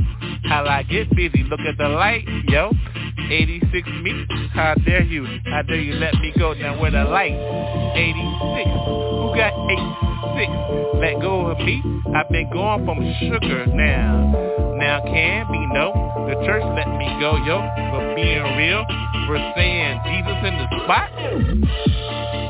How 0.44 0.66
I 0.66 0.82
get 0.82 1.08
busy, 1.16 1.44
look 1.44 1.60
at 1.60 1.78
the 1.78 1.88
light, 1.88 2.26
yo. 2.46 2.72
86 3.30 3.88
me, 4.02 4.26
how 4.52 4.74
dare 4.84 5.02
you? 5.02 5.24
How 5.46 5.62
dare 5.62 5.80
you 5.80 5.94
let 5.94 6.12
me 6.16 6.30
go? 6.38 6.52
Now 6.52 6.78
where 6.78 6.90
the 6.90 7.04
light? 7.04 7.32
86, 7.96 8.70
who 8.84 9.32
got 9.34 10.09
86? 10.36 11.00
Let 11.00 11.20
go 11.20 11.46
of 11.46 11.58
me, 11.58 11.82
I've 12.14 12.28
been 12.28 12.50
going 12.52 12.84
from 12.84 12.98
sugar 13.20 13.66
now. 13.66 14.76
Now 14.76 15.02
can 15.04 15.46
be 15.50 15.66
no, 15.74 15.92
the 16.28 16.34
church 16.46 16.62
let 16.76 16.88
me 16.98 17.08
go, 17.20 17.36
yo. 17.44 17.60
For 17.90 18.14
being 18.14 18.42
real, 18.56 18.84
we're 19.28 19.52
saying 19.56 20.00
Jesus 20.06 20.38
in 20.44 20.54
the 20.56 20.66
spot. 20.84 21.10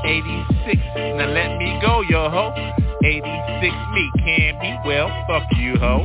86, 0.05 0.77
now 1.17 1.33
let 1.33 1.59
me 1.59 1.79
go, 1.83 2.03
yo 2.03 2.29
ho. 2.31 2.90
86 3.03 3.75
me 3.95 4.11
can't 4.19 4.61
be 4.61 4.77
well, 4.85 5.09
fuck 5.27 5.45
you 5.57 5.77
ho. 5.77 6.05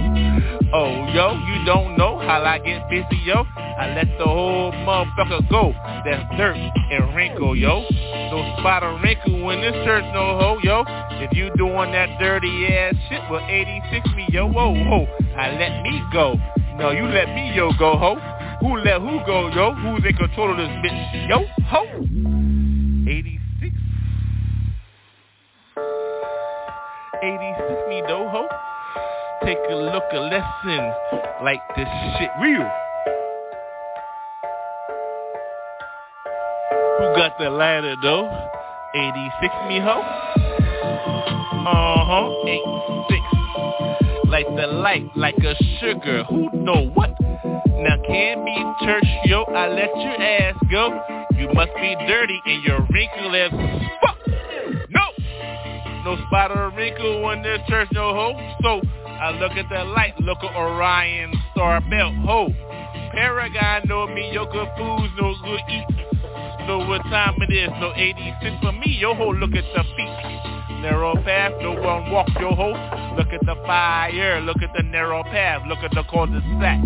Oh 0.73 1.08
yo, 1.13 1.34
you 1.34 1.65
don't 1.65 1.97
know 1.97 2.19
how 2.19 2.41
I 2.43 2.60
get 2.60 2.89
busy 2.89 3.21
yo. 3.25 3.43
I 3.58 3.93
let 3.95 4.08
the 4.17 4.23
whole 4.23 4.71
motherfucker 4.71 5.49
go. 5.49 5.73
That's 6.05 6.23
dirt 6.38 6.55
and 6.55 7.15
wrinkle 7.15 7.55
yo. 7.55 7.81
No 8.31 8.55
spot 8.60 8.84
of 8.84 9.01
wrinkle 9.01 9.49
in 9.49 9.62
this 9.62 9.73
church 9.86 10.05
no 10.13 10.39
ho 10.39 10.58
yo. 10.63 10.84
If 11.19 11.36
you 11.36 11.51
doing 11.58 11.91
that 11.91 12.17
dirty 12.19 12.67
ass 12.67 12.95
shit 13.10 13.21
with 13.29 13.43
86 13.43 14.15
me 14.15 14.27
yo, 14.31 14.47
whoa 14.47 14.73
ho. 14.73 15.08
I 15.38 15.51
let 15.51 15.84
me 15.84 16.01
go. 16.13 16.36
No, 16.77 16.91
you 16.91 17.03
let 17.03 17.27
me 17.27 17.53
yo 17.55 17.71
go 17.77 17.97
ho. 17.97 18.15
Who 18.62 18.77
let 18.77 19.01
who 19.01 19.19
go 19.25 19.49
yo? 19.49 19.73
Who's 19.73 20.03
in 20.08 20.15
control 20.15 20.51
of 20.51 20.58
this 20.58 20.69
bitch 20.84 21.29
yo 21.29 21.45
ho? 21.67 21.84
86 23.08 23.44
86 27.25 27.89
me 27.89 28.03
though 28.07 28.29
ho. 28.29 28.47
Take 29.43 29.57
a 29.71 29.75
look, 29.75 30.03
a 30.13 30.19
lesson 30.19 30.93
like 31.43 31.61
this 31.75 31.88
shit 32.19 32.29
real. 32.39 32.69
Who 36.99 37.05
got 37.17 37.38
the 37.39 37.49
lighter 37.49 37.95
though? 38.03 38.29
86 38.93 39.53
me 39.67 39.79
ho. 39.79 40.01
Uh-huh, 41.65 42.29
86. 43.09 44.29
Like 44.29 44.45
the 44.55 44.67
light, 44.67 45.09
like 45.15 45.38
a 45.39 45.55
sugar, 45.79 46.23
who 46.25 46.51
know 46.53 46.91
what? 46.93 47.09
Now 47.19 47.97
can 48.05 48.45
be 48.45 48.85
church, 48.85 49.07
yo, 49.25 49.45
I 49.45 49.67
let 49.69 49.89
your 49.97 50.21
ass 50.21 50.55
go. 50.69 51.01
You 51.39 51.49
must 51.55 51.73
be 51.73 51.95
dirty 52.07 52.39
and 52.45 52.63
your 52.63 52.85
wrinkle 52.91 53.35
as 53.35 53.51
fuck. 54.01 54.14
No! 56.06 56.15
No 56.15 56.28
spot 56.28 56.56
or 56.56 56.70
wrinkle 56.70 57.32
in 57.32 57.41
this 57.41 57.60
church, 57.68 57.89
no 57.91 58.13
ho. 58.13 58.58
So 58.62 58.80
I 59.08 59.32
look 59.32 59.54
at 59.54 59.68
the 59.70 59.84
light, 59.86 60.13
look 60.20 60.38
at 60.44 60.56
Orion 60.56 61.34
star 61.52 61.82
belt, 61.89 62.13
ho. 62.24 62.50
Paragon, 63.12 63.82
no 63.88 64.06
mediocre 64.06 64.72
foods, 64.78 65.12
no 65.18 65.36
good 65.44 65.60
eat. 65.68 65.86
Know 66.68 66.86
what 66.88 67.02
time 67.10 67.36
it 67.41 67.52
is, 67.52 67.70
no 67.80 67.91
86 67.96 68.56
for 68.62 68.72
me, 68.72 68.98
yo 69.00 69.15
ho, 69.15 69.30
look 69.30 69.56
at 69.56 69.63
the 69.74 69.84
feet. 69.96 70.82
Narrow 70.82 71.15
path, 71.24 71.54
no 71.62 71.74
one 71.74 72.12
walk, 72.12 72.28
yo 72.39 72.54
ho. 72.54 72.70
Look 73.18 73.34
at 73.34 73.44
the 73.46 73.56
fire, 73.65 74.41
look 74.41 74.58
at 74.62 74.70
the 74.78 74.84
narrow 74.84 75.24
path, 75.24 75.63
look 75.68 75.80
at 75.80 75.91
the 75.91 76.04
cul-de-sac. 76.04 76.80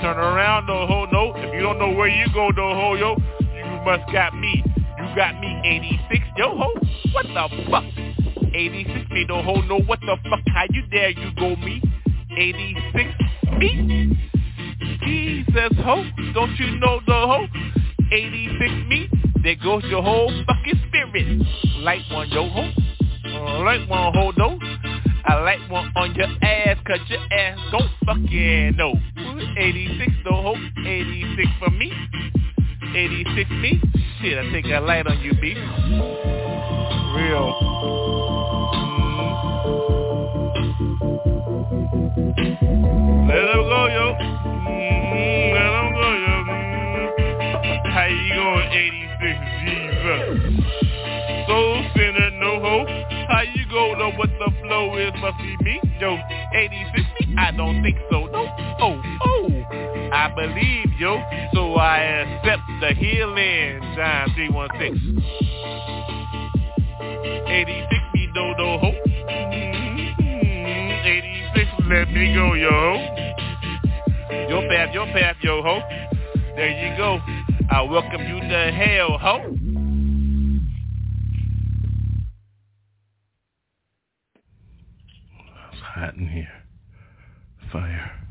Turn 0.00 0.16
around, 0.18 0.66
no 0.66 0.86
ho, 0.86 1.06
no. 1.12 1.32
If 1.36 1.54
you 1.54 1.60
don't 1.60 1.78
know 1.78 1.90
where 1.90 2.08
you 2.08 2.26
go, 2.34 2.48
no 2.48 2.74
ho, 2.74 2.94
yo, 2.94 3.16
you 3.40 3.64
must 3.84 4.10
got 4.12 4.34
me. 4.34 4.64
You 4.98 5.16
got 5.16 5.40
me 5.40 5.60
86, 6.10 6.24
yo 6.36 6.56
ho. 6.56 6.72
What 7.12 7.26
the 7.26 7.70
fuck? 7.70 8.13
86 8.54 9.10
me, 9.10 9.24
no 9.28 9.42
ho, 9.42 9.60
no. 9.62 9.80
What 9.80 10.00
the 10.00 10.16
fuck? 10.30 10.40
How 10.54 10.64
you 10.70 10.86
dare 10.86 11.10
you 11.10 11.30
go 11.36 11.56
me? 11.56 11.82
86 12.36 13.10
me? 13.58 14.16
Jesus 15.04 15.72
ho, 15.84 16.04
don't 16.32 16.56
you 16.58 16.78
know 16.78 17.00
the 17.06 17.12
ho? 17.12 17.46
86 18.12 18.70
me, 18.88 19.08
there 19.42 19.56
goes 19.62 19.82
your 19.84 20.02
whole 20.02 20.32
fucking 20.46 20.80
spirit. 20.88 21.46
Light 21.78 22.02
one, 22.10 22.28
yo 22.30 22.48
ho. 22.48 22.70
Light 23.64 23.88
one, 23.88 24.12
ho, 24.14 24.32
no. 24.36 24.58
I 25.26 25.40
like 25.40 25.70
one 25.70 25.90
on 25.96 26.14
your 26.14 26.28
ass, 26.42 26.76
cause 26.86 27.00
your 27.08 27.20
ass 27.32 27.58
don't 27.70 27.90
fucking 28.06 28.76
know. 28.76 28.94
86 29.58 30.12
though, 30.24 30.42
ho. 30.42 30.54
86 30.86 31.48
for 31.58 31.70
me. 31.70 31.92
86 32.94 33.50
me. 33.50 33.80
Shit, 34.20 34.38
I 34.38 34.52
think 34.52 34.66
I 34.66 34.78
light 34.78 35.06
on 35.06 35.18
you, 35.20 35.32
B. 35.34 35.54
Real. 37.16 37.93
Let 43.34 43.48
him 43.50 43.66
go, 43.66 43.86
yo. 43.88 44.14
Mm, 44.14 45.54
let 45.54 45.66
him 45.74 45.90
go, 45.98 46.08
yo. 46.22 46.34
Mm. 46.46 47.90
How 47.90 48.06
you 48.06 48.30
going, 48.30 48.68
86 48.70 49.34
Jesus? 49.64 50.22
Soul 51.48 51.82
sinner, 51.96 52.30
no 52.38 52.60
hope. 52.62 52.86
How 53.26 53.42
you 53.42 53.66
go 53.72 53.94
know 53.98 54.12
what 54.12 54.30
the 54.38 54.52
flow 54.62 54.96
is? 54.98 55.12
Must 55.20 55.36
be 55.38 55.56
me. 55.64 55.80
Yo, 55.98 56.16
86 56.54 57.26
me? 57.26 57.34
I 57.36 57.50
don't 57.50 57.82
think 57.82 57.98
so. 58.08 58.26
No. 58.26 58.46
Oh, 58.78 59.02
oh. 59.26 59.50
I 60.12 60.32
believe, 60.36 60.92
yo. 61.00 61.20
So 61.54 61.74
I 61.74 61.98
accept 62.02 62.62
the 62.80 62.94
healing. 62.94 63.80
John 63.96 64.30
316. 64.36 65.24
86 67.48 68.00
me, 68.14 68.28
no, 68.32 68.52
no 68.52 68.78
hope. 68.78 69.13
86, 71.84 71.88
let 71.88 72.08
me 72.12 72.34
go, 72.34 72.54
yo. 72.54 72.94
Your 74.48 74.68
path, 74.68 74.94
your 74.94 75.06
path, 75.06 75.36
yo, 75.42 75.62
ho. 75.62 75.80
There 76.56 76.70
you 76.70 76.96
go. 76.96 77.20
I 77.70 77.82
welcome 77.82 78.22
you 78.26 78.40
to 78.40 78.72
hell, 78.72 79.18
ho. 79.18 79.56
It's 85.72 85.82
hot 85.82 86.14
in 86.14 86.28
here. 86.28 86.48
Fire. 87.72 88.23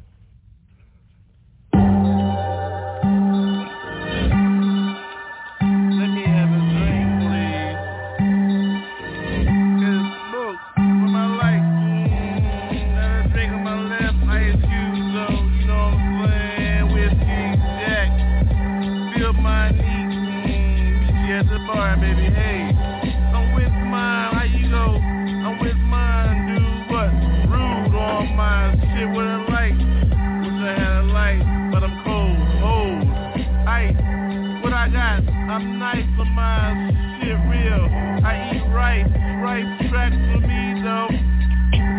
Tracks 40.03 40.15
for 40.31 40.39
me 40.47 40.81
though. 40.83 41.07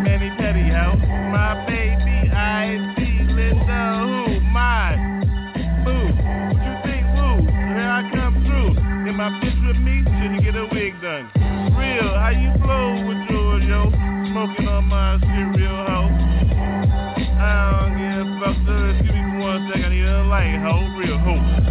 Manny 0.04 0.30
Petty 0.36 0.68
house, 0.68 1.00
my 1.32 1.64
baby 1.66 2.28
I 2.30 2.76
see 2.96 3.32
Linda 3.32 3.82
who 4.04 4.40
my 4.40 4.96
boo. 5.84 6.12
What 6.52 6.60
you 6.60 6.74
think 6.84 7.06
woo? 7.16 7.48
Here 7.48 7.88
I 7.88 8.02
come 8.12 8.44
through. 8.44 9.08
In 9.08 9.16
my 9.16 9.30
bitch 9.40 9.56
with 9.66 9.78
me, 9.78 10.04
shouldn't 10.04 10.44
get 10.44 10.56
a 10.56 10.66
wig 10.72 11.00
done. 11.00 11.30
Real, 11.76 12.12
how 12.20 12.32
you 12.32 12.52
flow 12.60 13.08
with 13.08 13.28
George, 13.28 13.64
yo? 13.64 13.90
Smoking 14.28 14.68
on 14.68 14.84
my 14.84 15.18
shit 15.20 15.60
real 15.60 15.76
hoe. 15.88 16.12
I 17.40 17.52
don't 17.72 17.92
give 17.96 18.26
a 18.36 18.52
fuck. 18.64 19.00
Excuse 19.00 19.14
me 19.14 19.20
for 19.32 19.38
one 19.40 19.70
second. 19.72 19.84
I 19.84 19.88
need 19.88 20.04
a 20.04 20.24
light, 20.24 20.60
hoe. 20.60 20.98
Real 20.98 21.18
hoe. 21.18 21.63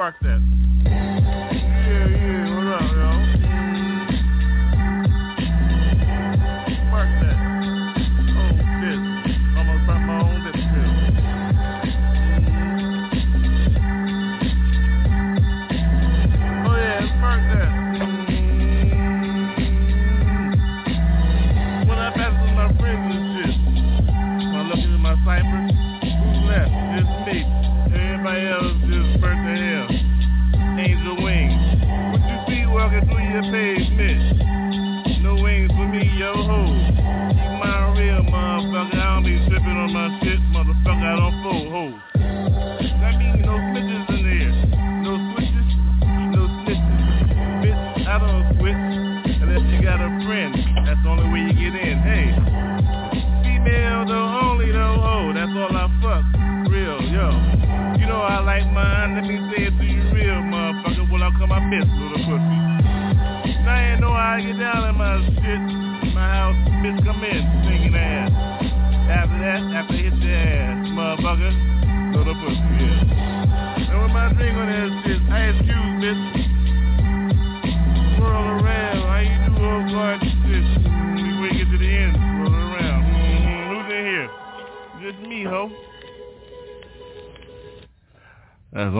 Spark 0.00 0.18
that. 0.20 0.69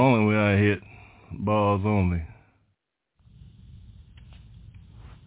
Only 0.00 0.24
way 0.32 0.40
I 0.40 0.56
hit. 0.56 0.80
Balls 1.30 1.82
only. 1.84 2.22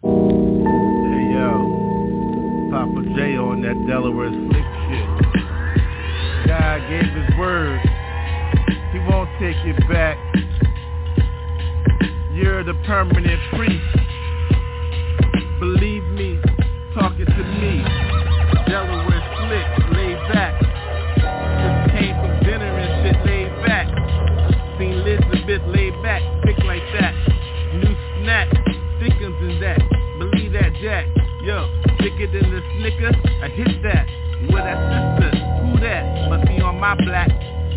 Hey 0.02 1.24
yo, 1.32 2.68
Poppa 2.72 3.02
J 3.14 3.36
on 3.36 3.62
that 3.62 3.86
Delaware 3.86 4.30
slick 4.30 4.66
shit. 4.90 5.08
God 6.48 6.80
gave 6.90 7.06
his 7.06 7.38
word. 7.38 7.80
He 8.90 8.98
won't 8.98 9.30
take 9.38 9.54
it 9.64 9.78
back. 9.88 10.18
You're 12.34 12.64
the 12.64 12.74
permanent 12.84 13.40
priest. 13.54 13.96
Believe 15.60 16.02
me, 16.18 16.40
talking 16.94 17.26
to 17.26 17.44
me. 17.60 18.03
Thicker 32.04 32.26
than 32.26 32.50
the 32.52 32.60
snicker, 32.76 33.16
I 33.40 33.48
hit 33.48 33.82
that. 33.82 34.06
With 34.52 34.60
that 34.60 34.76
sister, 35.16 35.40
who 35.64 35.80
that? 35.80 36.28
Must 36.28 36.46
be 36.46 36.60
on 36.60 36.78
my 36.78 36.94
black. 36.96 37.30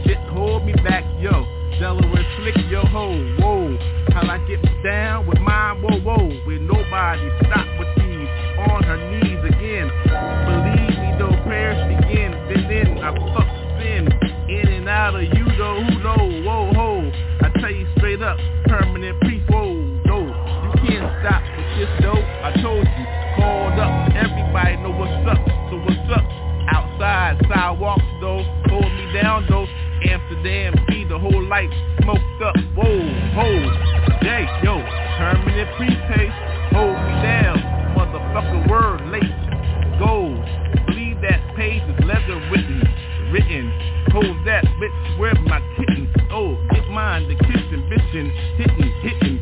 Shit, 0.03 0.17
hold 0.35 0.65
me 0.65 0.73
back, 0.83 1.05
yo. 1.17 1.47
Delaware 1.79 2.27
slick, 2.35 2.57
yo 2.67 2.83
ho, 2.91 3.15
whoa. 3.39 3.77
How 4.11 4.27
I 4.27 4.39
get 4.39 4.59
down 4.83 5.27
with 5.27 5.39
mine, 5.39 5.81
whoa, 5.81 6.01
whoa. 6.01 6.27
With 6.45 6.59
nobody, 6.59 7.23
stop 7.47 7.67
with 7.79 7.87
these 7.95 8.27
on 8.67 8.83
her 8.83 8.99
knees 8.99 9.39
again. 9.47 9.87
Believe 10.03 10.99
me 10.99 11.15
though, 11.15 11.31
prayers 11.47 11.79
begin. 11.87 12.35
Then 12.51 12.67
then 12.67 12.97
I 12.99 13.15
fuck 13.31 13.47
sin 13.79 14.11
in 14.49 14.67
and 14.67 14.89
out 14.89 15.15
of 15.15 15.23
you 15.23 15.45
though. 15.57 15.79
Who 15.83 16.03
know? 16.03 16.41
Whoa 16.43 16.73
ho! 16.73 17.11
I 17.47 17.59
tell 17.61 17.71
you 17.71 17.87
straight 17.95 18.21
up, 18.21 18.37
permanent 18.65 19.21
priest. 19.21 19.47
Whoa, 19.47 19.71
no, 20.03 20.19
you 20.19 20.89
can't 20.89 21.07
stop 21.23 21.43
with 21.55 21.79
this 21.79 21.89
though. 22.01 22.19
I 22.43 22.51
told 22.61 22.83
you, 22.83 23.05
called 23.39 23.79
up. 23.79 23.96
Everybody 24.17 24.77
know 24.77 24.89
what's 24.97 25.29
up. 25.29 25.37
So 25.69 25.77
what's 25.85 26.09
up? 26.09 26.25
Outside 26.73 27.37
sidewalks 27.47 28.01
though, 28.19 28.41
hold 28.65 28.91
me 28.91 29.13
down 29.13 29.45
though. 29.47 29.67
Amsterdam, 30.09 30.73
be 30.87 31.05
the 31.05 31.19
whole 31.19 31.43
life 31.47 31.69
smoked 32.01 32.41
up. 32.41 32.55
Whoa, 32.73 32.97
ho, 33.37 33.47
hey, 34.21 34.45
yo, 34.63 34.81
permanent 35.17 35.69
prepay. 35.77 36.27
Hold 36.73 36.97
me 36.97 37.13
down, 37.21 37.57
motherfucker. 37.93 38.69
Word 38.69 39.05
late, 39.13 39.99
gold. 39.99 40.41
Believe 40.87 41.21
that 41.21 41.39
page 41.55 41.83
is 41.83 42.05
leather 42.05 42.41
written, 42.49 42.81
written. 43.31 43.71
Hold 44.11 44.37
that, 44.47 44.65
bitch. 44.81 45.19
Where 45.19 45.35
my 45.45 45.61
kitten? 45.77 46.09
Oh, 46.31 46.57
get 46.73 46.89
mine. 46.89 47.27
The 47.27 47.35
kitchen, 47.35 47.85
bitchin', 47.89 48.31
hitting, 48.57 48.91
hitting 49.01 49.36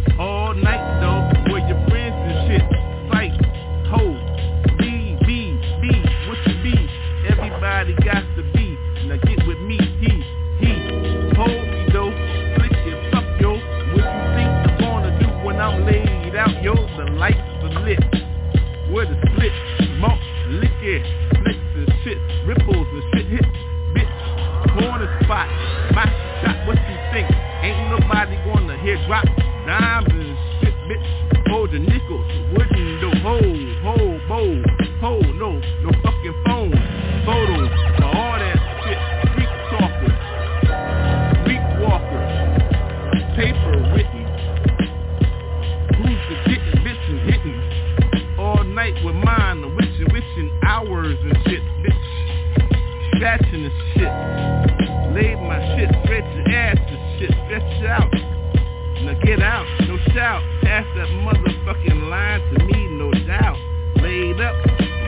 gonna 29.08 29.46
dimes 29.66 30.08
and 30.10 30.38
shit, 30.62 30.74
bitch. 30.90 31.50
Hold 31.50 31.72
the 31.72 31.80
nickels, 31.80 32.26
wooden 32.54 33.00
do 33.00 33.10
ho, 33.22 33.40
ho, 33.82 34.20
bo, 34.28 34.64
ho, 35.00 35.20
no, 35.34 35.62
no 35.84 35.92
fucking 36.02 36.36
phone, 36.46 36.74
photos, 37.26 37.70
for 37.98 38.06
all 38.06 38.40
that 38.40 38.58
shit, 38.84 39.00
freak 39.34 39.52
talkers, 39.72 40.18
freak 41.46 41.62
walkers, 41.82 42.32
paper 43.36 43.78
written. 43.94 44.26
Who's 45.98 46.22
the 46.30 46.36
getting, 46.50 46.82
bitchin', 46.84 47.20
hitting? 47.26 48.38
All 48.40 48.64
night 48.64 48.96
with 49.06 49.16
mine, 49.16 49.62
the 49.62 49.68
witchin', 49.68 50.12
witchin' 50.12 50.52
hours 50.64 51.18
and 51.22 51.38
shit, 51.46 51.62
bitch. 51.82 53.16
Scratching 53.16 53.64
the 53.64 53.72
shit. 53.94 55.16
Laid 55.16 55.38
my 55.38 55.60
shit, 55.78 55.90
stretch 56.04 56.26
your 56.36 56.56
ass 56.56 56.78
and 56.78 57.20
shit, 57.20 57.32
stretch 57.46 57.82
it 57.82 57.86
out. 57.86 58.15
Get 59.26 59.42
out, 59.42 59.66
no 59.88 59.98
shout. 60.14 60.44
Pass 60.62 60.86
that 60.96 61.10
motherfucking 61.26 62.10
line 62.10 62.42
to 62.54 62.64
me, 62.64 62.88
no 62.94 63.10
doubt. 63.26 63.58
Laid 63.98 64.40
up, 64.40 64.54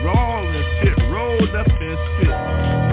raw 0.02 0.42
and 0.42 0.64
shit, 0.82 0.98
rolled 1.06 1.54
up 1.54 1.68
and 1.70 1.98
shit. 2.18 2.34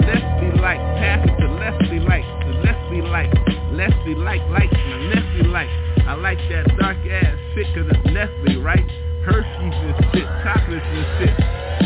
Leslie 0.06 0.60
like, 0.62 0.78
pass 1.02 1.26
it 1.26 1.34
to 1.42 1.50
Leslie 1.58 1.98
like, 1.98 2.22
to 2.46 2.50
Leslie 2.62 3.02
like, 3.02 3.34
Leslie 3.74 4.14
like, 4.14 4.40
like, 4.50 4.70
now 4.70 4.98
Nestle 5.10 5.50
like. 5.50 5.68
I 6.06 6.14
like 6.14 6.38
that 6.48 6.70
dark 6.78 6.98
ass 7.10 7.36
shit 7.56 7.66
cause 7.74 7.90
it's 7.90 8.06
Nestle, 8.14 8.62
right? 8.62 8.86
Hershey's 9.26 9.74
and 9.82 9.96
shit, 10.14 10.30
chocolates 10.46 10.86
and 10.86 11.06
shit. 11.18 11.34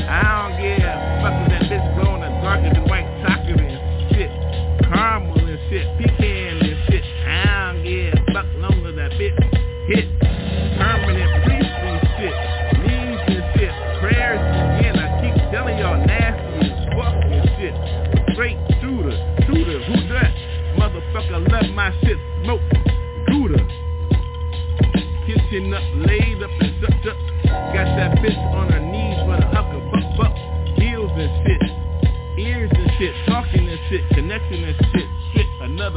I 0.04 0.52
don't 0.52 0.60
give 0.60 0.84
a 0.84 0.92
fuck 1.24 1.32
if 1.40 1.48
that 1.48 1.62
bitch 1.72 1.86
blowing 1.96 2.20
the 2.20 2.28
darker 2.44 2.68
than 2.76 2.84
white 2.84 3.08
chocolate 3.24 3.39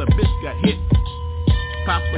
bitch 0.06 0.42
got 0.42 0.56
hit. 0.66 0.80
Papa 1.86 2.18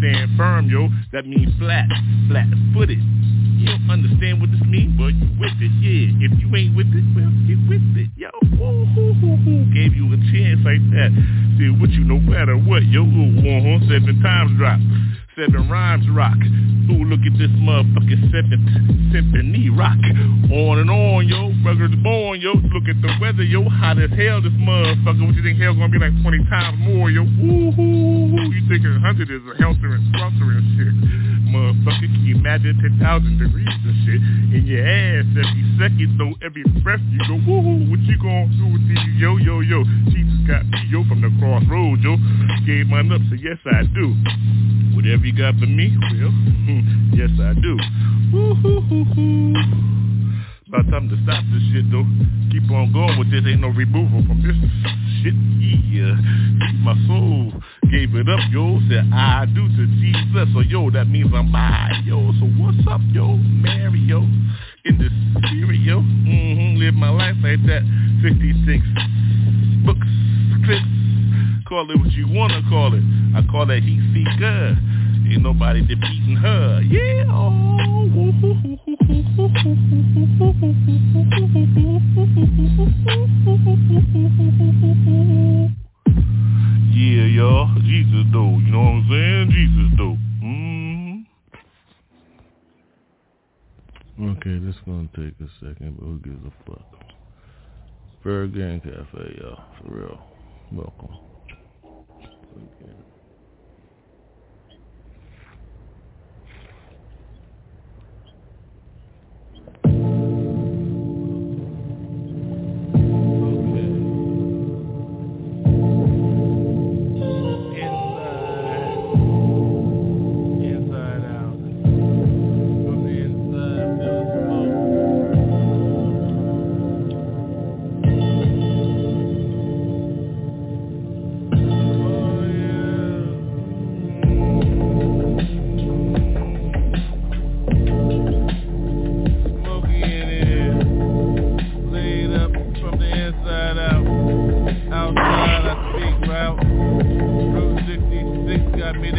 Stand 0.00 0.32
firm, 0.36 0.64
yo. 0.72 0.88
That 1.12 1.26
means 1.26 1.52
flat, 1.60 1.84
flat-footed. 2.28 2.96
You 2.96 3.68
don't 3.68 3.90
understand 3.90 4.40
what 4.40 4.48
this 4.48 4.64
means, 4.64 4.96
but 4.96 5.12
you 5.12 5.28
with 5.36 5.52
it, 5.60 5.68
yeah. 5.84 6.24
If 6.24 6.32
you 6.40 6.48
ain't 6.56 6.72
with 6.72 6.88
it, 6.88 7.04
well, 7.12 7.28
get 7.44 7.60
with 7.68 7.84
it, 8.00 8.08
yo. 8.16 8.32
Hoo. 8.56 9.68
Gave 9.76 9.92
you 9.92 10.08
a 10.08 10.16
chance 10.32 10.64
like 10.64 10.80
that. 10.96 11.12
See 11.60 11.68
what 11.68 11.92
you 11.92 12.08
no 12.08 12.16
matter 12.16 12.56
what, 12.56 12.80
yo. 12.88 13.04
Uh-huh, 13.04 13.76
seven 13.92 14.16
times 14.24 14.56
drop. 14.56 14.80
Seven 15.40 15.70
rhymes 15.70 16.04
rock. 16.12 16.36
Ooh, 16.92 17.08
look 17.08 17.24
at 17.24 17.32
this 17.40 17.48
motherfucking 17.64 18.28
seventh 18.28 18.60
symphony 19.08 19.70
rock. 19.72 19.96
On 20.52 20.76
and 20.76 20.90
on, 20.90 21.24
yo. 21.24 21.48
Ruggers 21.64 21.96
born, 22.04 22.44
yo. 22.44 22.52
Look 22.52 22.84
at 22.92 23.00
the 23.00 23.08
weather, 23.24 23.42
yo. 23.42 23.64
Hot 23.64 23.96
as 23.96 24.12
hell, 24.20 24.44
this 24.44 24.52
motherfucker. 24.60 25.24
What 25.24 25.32
you 25.32 25.42
think 25.42 25.56
hell's 25.56 25.80
gonna 25.80 25.88
be 25.88 25.96
like 25.96 26.12
20 26.20 26.44
times 26.44 26.76
more, 26.84 27.08
yo? 27.08 27.22
Ooh, 27.24 27.72
hoo, 27.72 28.36
hoo. 28.36 28.52
You 28.52 28.68
think 28.68 28.84
100 28.84 29.30
is 29.32 29.40
a 29.48 29.56
helter 29.56 29.96
and 29.96 30.04
sponsor 30.12 30.44
and 30.52 30.66
shit. 30.76 30.92
Imagine 32.50 32.98
10,000 32.98 33.38
degrees 33.38 33.70
and 33.86 33.94
shit 34.02 34.18
in 34.58 34.66
your 34.66 34.82
ass 34.82 35.22
every 35.38 35.64
second, 35.78 36.18
though 36.18 36.34
every 36.42 36.66
breath 36.82 36.98
you 37.14 37.22
go, 37.30 37.38
woo 37.46 37.86
what 37.86 38.02
you 38.10 38.18
gonna 38.18 38.50
do 38.58 38.74
with 38.74 38.82
these, 38.90 38.98
yo, 39.22 39.38
yo, 39.38 39.62
yo. 39.62 39.86
Jesus 40.10 40.34
got 40.50 40.66
me, 40.66 40.82
yo, 40.90 41.06
from 41.06 41.22
the 41.22 41.30
crossroads, 41.38 42.02
yo. 42.02 42.18
Gave 42.66 42.90
mine 42.90 43.14
up, 43.14 43.22
so 43.30 43.38
yes, 43.38 43.54
I 43.70 43.86
do. 43.94 44.18
Whatever 44.98 45.30
you 45.30 45.34
got 45.38 45.62
for 45.62 45.70
me, 45.70 45.94
well, 45.94 46.34
hmm, 46.66 47.14
yes, 47.14 47.30
I 47.38 47.54
do. 47.54 47.78
Woo-hoo-hoo-hoo. 48.34 49.54
About 50.66 50.90
time 50.90 51.06
to 51.06 51.14
stop 51.22 51.46
this 51.54 51.62
shit 51.70 51.86
though. 51.94 52.06
Keep 52.50 52.66
on 52.74 52.90
going 52.90 53.14
with 53.14 53.30
this. 53.30 53.46
Ain't 53.46 53.62
no 53.62 53.70
removal 53.70 54.26
from 54.26 54.42
this 54.42 54.58
shit. 55.22 55.38
Yeah. 55.86 56.18
My 56.82 56.98
soul 57.06 57.54
gave 57.90 58.14
it 58.14 58.28
up, 58.28 58.38
yo. 58.50 58.78
Said 58.88 59.10
I 59.12 59.46
do 59.46 59.66
to 59.66 59.86
Jesus. 59.98 60.48
So 60.54 60.60
yo, 60.60 60.90
that 60.90 61.08
means 61.08 61.34
I'm 61.34 61.50
by, 61.50 61.90
yo. 62.04 62.30
So 62.38 62.46
what's 62.56 62.86
up, 62.86 63.00
yo? 63.10 63.36
Mario. 63.36 64.22
In 64.84 64.96
the 64.96 65.10
stereo. 65.36 66.00
Mm-hmm. 66.00 66.76
Live 66.78 66.94
my 66.94 67.10
life 67.10 67.36
like 67.42 67.60
that. 67.66 67.82
56 68.22 68.86
books, 69.84 70.06
clips. 70.64 70.86
Call 71.66 71.90
it 71.90 71.98
what 71.98 72.12
you 72.12 72.28
wanna 72.28 72.62
call 72.68 72.94
it. 72.94 73.02
I 73.34 73.42
call 73.50 73.66
that 73.66 73.82
heat 73.82 74.00
seeker. 74.14 74.78
Ain't 75.30 75.42
nobody 75.42 75.82
defeating 75.82 76.36
her. 76.36 76.80
Yeah. 76.82 77.24
Oh. 77.28 77.56
Yeah, 87.00 87.24
y'all. 87.24 87.79
Jesus 87.90 88.24
though. 88.32 88.54
You 88.62 88.70
know 88.70 88.78
what 88.78 89.02
I'm 89.02 89.08
saying? 89.10 89.50
Jesus 89.50 89.90
though. 89.98 90.16
Mm. 90.46 91.26
Okay, 94.36 94.64
this 94.64 94.76
is 94.76 94.80
gonna 94.86 95.08
take 95.16 95.34
a 95.40 95.50
second, 95.58 95.96
but 95.98 96.06
who 96.06 96.20
gives 96.20 96.38
a 96.46 96.52
fuck? 96.70 96.86
ByrdGang 98.24 98.84
Cafe, 98.84 99.38
y'all. 99.42 99.64
For 99.82 99.92
real. 99.92 100.20
Welcome. 100.70 101.18
Okay. 102.54 102.99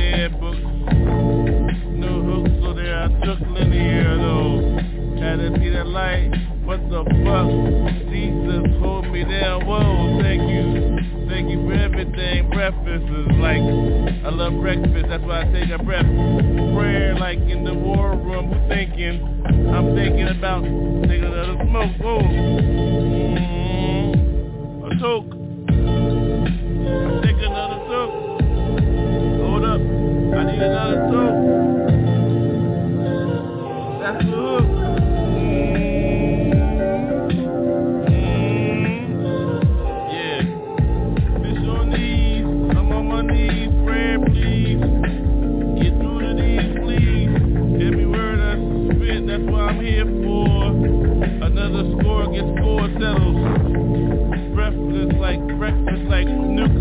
dead 0.02 0.40
book. 0.40 0.58
New 1.94 2.18
hooks 2.26 2.52
so 2.62 2.74
there 2.74 3.04
I 3.04 3.08
took 3.24 3.40
linear 3.42 4.18
though. 4.18 4.62
Had 5.22 5.38
to 5.38 5.54
see 5.60 5.70
that 5.70 5.88
light. 5.88 6.32
What 6.66 6.82
the 6.90 7.04
fuck? 7.22 7.50
Jesus, 8.10 8.66
hold 8.80 9.06
me 9.12 9.24
down. 9.24 9.66
Whoa, 9.66 10.20
thank 10.22 10.42
you. 10.50 10.98
Thank 11.30 11.50
you 11.52 11.62
for 11.66 11.74
everything. 11.74 12.50
Breakfast 12.50 13.06
is 13.06 13.28
like, 13.38 13.62
I 14.26 14.30
love 14.30 14.60
breakfast. 14.60 15.06
That's 15.08 15.24
why 15.24 15.42
I 15.42 15.46
take 15.54 15.70
a 15.70 15.78
breath. 15.84 16.06
Prayer 16.76 17.16
like 17.18 17.40
in 17.40 17.64
the 17.64 17.74
war 17.74 18.16
room. 18.16 18.52
I'm 18.54 18.68
thinking, 18.70 19.22
I'm 19.70 19.96
thinking 19.96 20.28
about 20.28 20.64
taking 20.64 21.26
another 21.26 21.58
smoke. 21.70 21.96
Whoa. 22.02 22.22
Mm-hmm. 23.30 23.72
A 24.86 24.90
toke. 25.00 25.34
I'm 25.70 27.22
taking 27.22 27.46
another 27.46 27.80
toke. 27.88 28.01
I 30.42 30.44
need 30.44 30.60
another 30.60 31.06
soul. 31.12 31.34
That's 34.02 34.18
the 34.18 34.32
hook. 34.32 34.66
Yeah. 40.10 40.42
On 41.70 41.86
knees. 41.92 42.46
I'm 42.76 42.90
on 42.92 43.06
my 43.08 43.22
knees. 43.22 43.70
Prayer, 43.86 44.18
please. 44.18 44.82
Get 45.78 45.94
through 46.02 46.22
to 46.26 46.34
these, 46.34 46.74
please. 46.82 47.30
I 48.42 48.58
spit, 48.96 49.22
that's 49.28 49.44
what 49.44 49.62
I'm 49.62 49.78
here 49.80 50.10
for. 50.26 50.74
Another 51.46 51.84
score 52.00 52.26
gets 52.34 52.52
four 52.62 52.90
settles. 52.98 53.38
Breathless 54.56 55.14
like 55.20 55.42
breakfast, 55.60 56.04
like 56.10 56.26
nuclear. 56.26 56.81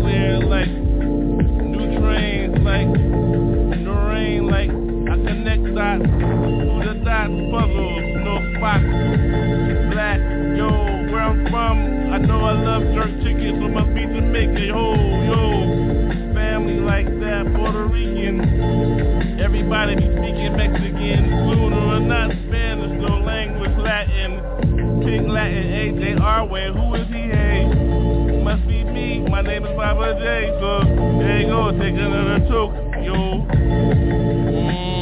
dots, 5.99 6.11
the 6.85 6.93
dots 7.03 7.33
puzzles, 7.51 8.03
no 8.23 8.35
spots. 8.55 8.83
Black, 9.91 10.19
yo, 10.55 10.69
where 11.11 11.23
I'm 11.23 11.49
from, 11.49 12.13
I 12.13 12.17
know 12.17 12.41
I 12.41 12.53
love 12.53 12.83
jerk 12.93 13.11
chicken, 13.23 13.59
so 13.59 13.67
must 13.67 13.93
be 13.93 14.01
Jamaican, 14.01 14.69
ho, 14.71 14.95
yo. 15.27 16.33
Family 16.33 16.79
like 16.79 17.07
that, 17.19 17.51
Puerto 17.55 17.87
Rican. 17.87 19.39
Everybody 19.39 19.95
be 19.95 20.07
speaking 20.15 20.55
Mexican, 20.55 21.27
fluent 21.43 21.75
or 21.75 21.99
not 21.99 22.31
Spanish, 22.47 23.01
no 23.01 23.19
language 23.19 23.75
Latin. 23.77 24.39
King 25.03 25.27
Latin, 25.27 25.63
AJ 25.63 26.19
Arway, 26.19 26.71
who 26.71 26.95
is 26.95 27.07
he, 27.07 27.27
hey? 27.27 27.65
Must 28.43 28.67
be 28.67 28.83
me, 28.83 29.19
my 29.29 29.41
name 29.41 29.65
is 29.65 29.75
Poppa 29.75 30.13
J, 30.19 30.57
so 30.61 30.83
there 31.19 31.41
you 31.41 31.47
go, 31.47 31.71
take 31.71 31.95
another 31.95 32.39
choke, 32.47 32.73
yo. 33.03 33.47
Mm. 34.61 35.00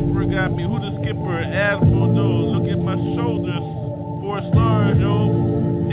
Got 0.00 0.50
me. 0.50 0.64
Who 0.64 0.80
the 0.80 0.90
skipper? 0.98 1.38
Asshole 1.38 2.10
knows. 2.10 2.50
Look 2.58 2.66
at 2.66 2.78
my 2.82 2.96
shoulders. 3.14 3.62
Four 4.22 4.42
stars, 4.50 4.98
yo. 4.98 5.30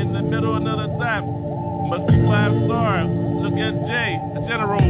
In 0.01 0.13
the 0.13 0.21
middle, 0.23 0.55
another 0.55 0.87
dot. 0.97 1.21
Must 1.21 2.07
be 2.09 2.17
five 2.25 2.49
stars. 2.65 3.09
Look 3.45 3.53
at 3.53 3.73
Jay, 3.85 4.17
the 4.33 4.41
general. 4.49 4.81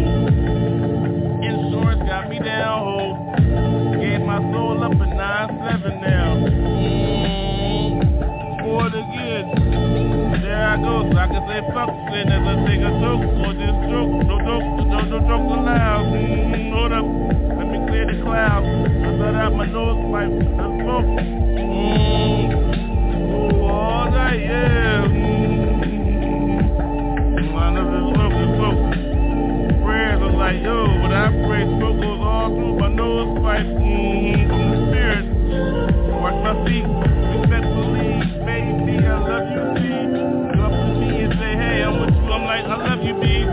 Insurance 1.44 2.04
got 2.08 2.30
me 2.30 2.40
down, 2.40 2.80
ho. 2.80 3.20
Gave 4.00 4.22
my 4.22 4.40
soul 4.54 4.80
up 4.80 4.96
at 4.96 5.12
9-7 5.12 6.00
now. 6.00 6.48
Mm, 6.48 8.00
for 8.64 8.88
it 8.88 8.96
again. 8.96 10.42
There 10.42 10.68
I 10.68 10.78
go, 10.80 11.04
so 11.12 11.18
I 11.18 11.28
can 11.28 11.44
say 11.52 11.60
fuck 11.76 11.92
sin 12.16 12.32
as 12.32 12.44
I 12.48 12.56
take 12.64 12.80
a 12.80 12.92
joke 13.04 13.28
or 13.44 13.52
this 13.60 13.76
joke. 13.92 14.12
No 14.24 14.40
joke, 14.40 14.88
no, 14.88 15.04
no 15.04 15.20
joke 15.20 15.48
allowed. 15.52 16.16
Mm, 16.16 16.72
hold 16.72 16.92
up, 16.94 17.31
I 19.52 19.54
my 19.54 19.66
nose 19.66 20.00
the 20.00 20.64
smoke. 20.80 21.12
Mm, 21.60 22.56
ooh, 23.20 23.68
all 23.68 24.08
yeah. 24.08 25.04
Mm, 25.12 25.92
I 27.52 27.68
the 27.76 27.84
smoke, 28.16 28.32
smoke. 28.56 28.80
Prayers 29.84 30.22
are 30.24 30.32
like, 30.40 30.64
yo, 30.64 30.88
when 31.04 31.12
I 31.12 31.28
pray, 31.46 31.64
smoke 31.68 32.00
goes 32.00 32.22
all 32.24 32.48
through 32.48 32.80
my 32.80 32.88
nose 32.96 33.28
pipe. 33.44 33.68
From 33.68 34.64
the 34.72 34.78
spirit. 34.88 35.26
Wash 36.16 36.40
my 36.48 36.56
feet, 36.64 36.88
respectfully, 36.88 38.24
baby, 38.48 39.04
I 39.04 39.20
love 39.20 39.52
you, 39.52 39.64
B. 39.76 39.84
Come 40.56 40.64
up 40.64 40.72
to 40.72 40.96
me 40.96 41.28
and 41.28 41.34
say, 41.34 41.54
hey, 41.60 41.84
I'm 41.84 42.00
with 42.00 42.16
you. 42.16 42.32
I'm 42.32 42.48
like, 42.48 42.64
I 42.64 42.76
love 42.88 43.04
you, 43.04 43.16
B. 43.20 43.44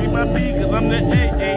Be 0.00 0.10
my 0.10 0.26
B, 0.26 0.58
cause 0.58 0.74
I'm 0.74 0.90
the 0.90 0.98
A, 0.98 1.22
angel. 1.38 1.55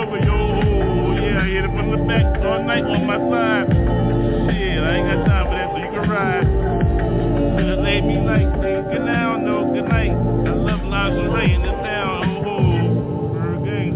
Over, 0.00 0.16
yo. 0.24 1.12
Yeah, 1.20 1.42
I 1.42 1.44
hit 1.44 1.64
it 1.64 1.72
from 1.76 1.90
the 1.92 1.98
back 2.08 2.24
all 2.44 2.64
night 2.64 2.84
on 2.84 3.04
my 3.06 3.18
side. 3.28 3.68
Shit, 4.48 4.80
I 4.80 4.96
ain't 4.96 5.06
got 5.08 5.24
time 5.28 5.46
for 5.46 5.54
that, 5.54 5.68
so 5.72 5.78
you 5.78 5.90
can 5.92 6.08
ride. 6.08 6.48
Laid 7.80 8.04
me 8.04 8.16
like, 8.18 8.48
good 8.60 9.04
now, 9.04 9.36
no, 9.36 9.72
good 9.72 9.88
night. 9.88 10.10
I 10.10 10.14
love 10.52 10.80
in 10.80 11.62
town, 11.62 12.44
oh, 12.46 12.50
oh. 12.50 13.64
Gang. 13.64 13.90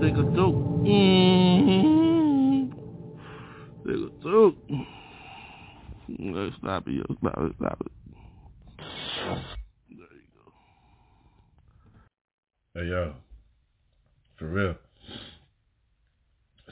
Take 0.00 0.16
a 0.16 0.22
dope. 0.34 0.54
Mm-hmm. 0.84 2.70
Take 3.86 3.96
a 3.96 4.08
dope. 4.22 4.56
Let's 6.08 6.56
stop 6.58 6.86
it, 6.88 6.92
yo. 6.92 7.04
Stop 7.18 7.38
it, 7.38 7.52
stop 7.58 7.78
it. 7.84 7.92
There 9.90 10.14
you 10.14 10.28
go. 10.34 10.42
Hey 12.74 12.86
yo, 12.88 13.02
for 14.38 14.46
real. 14.46 14.74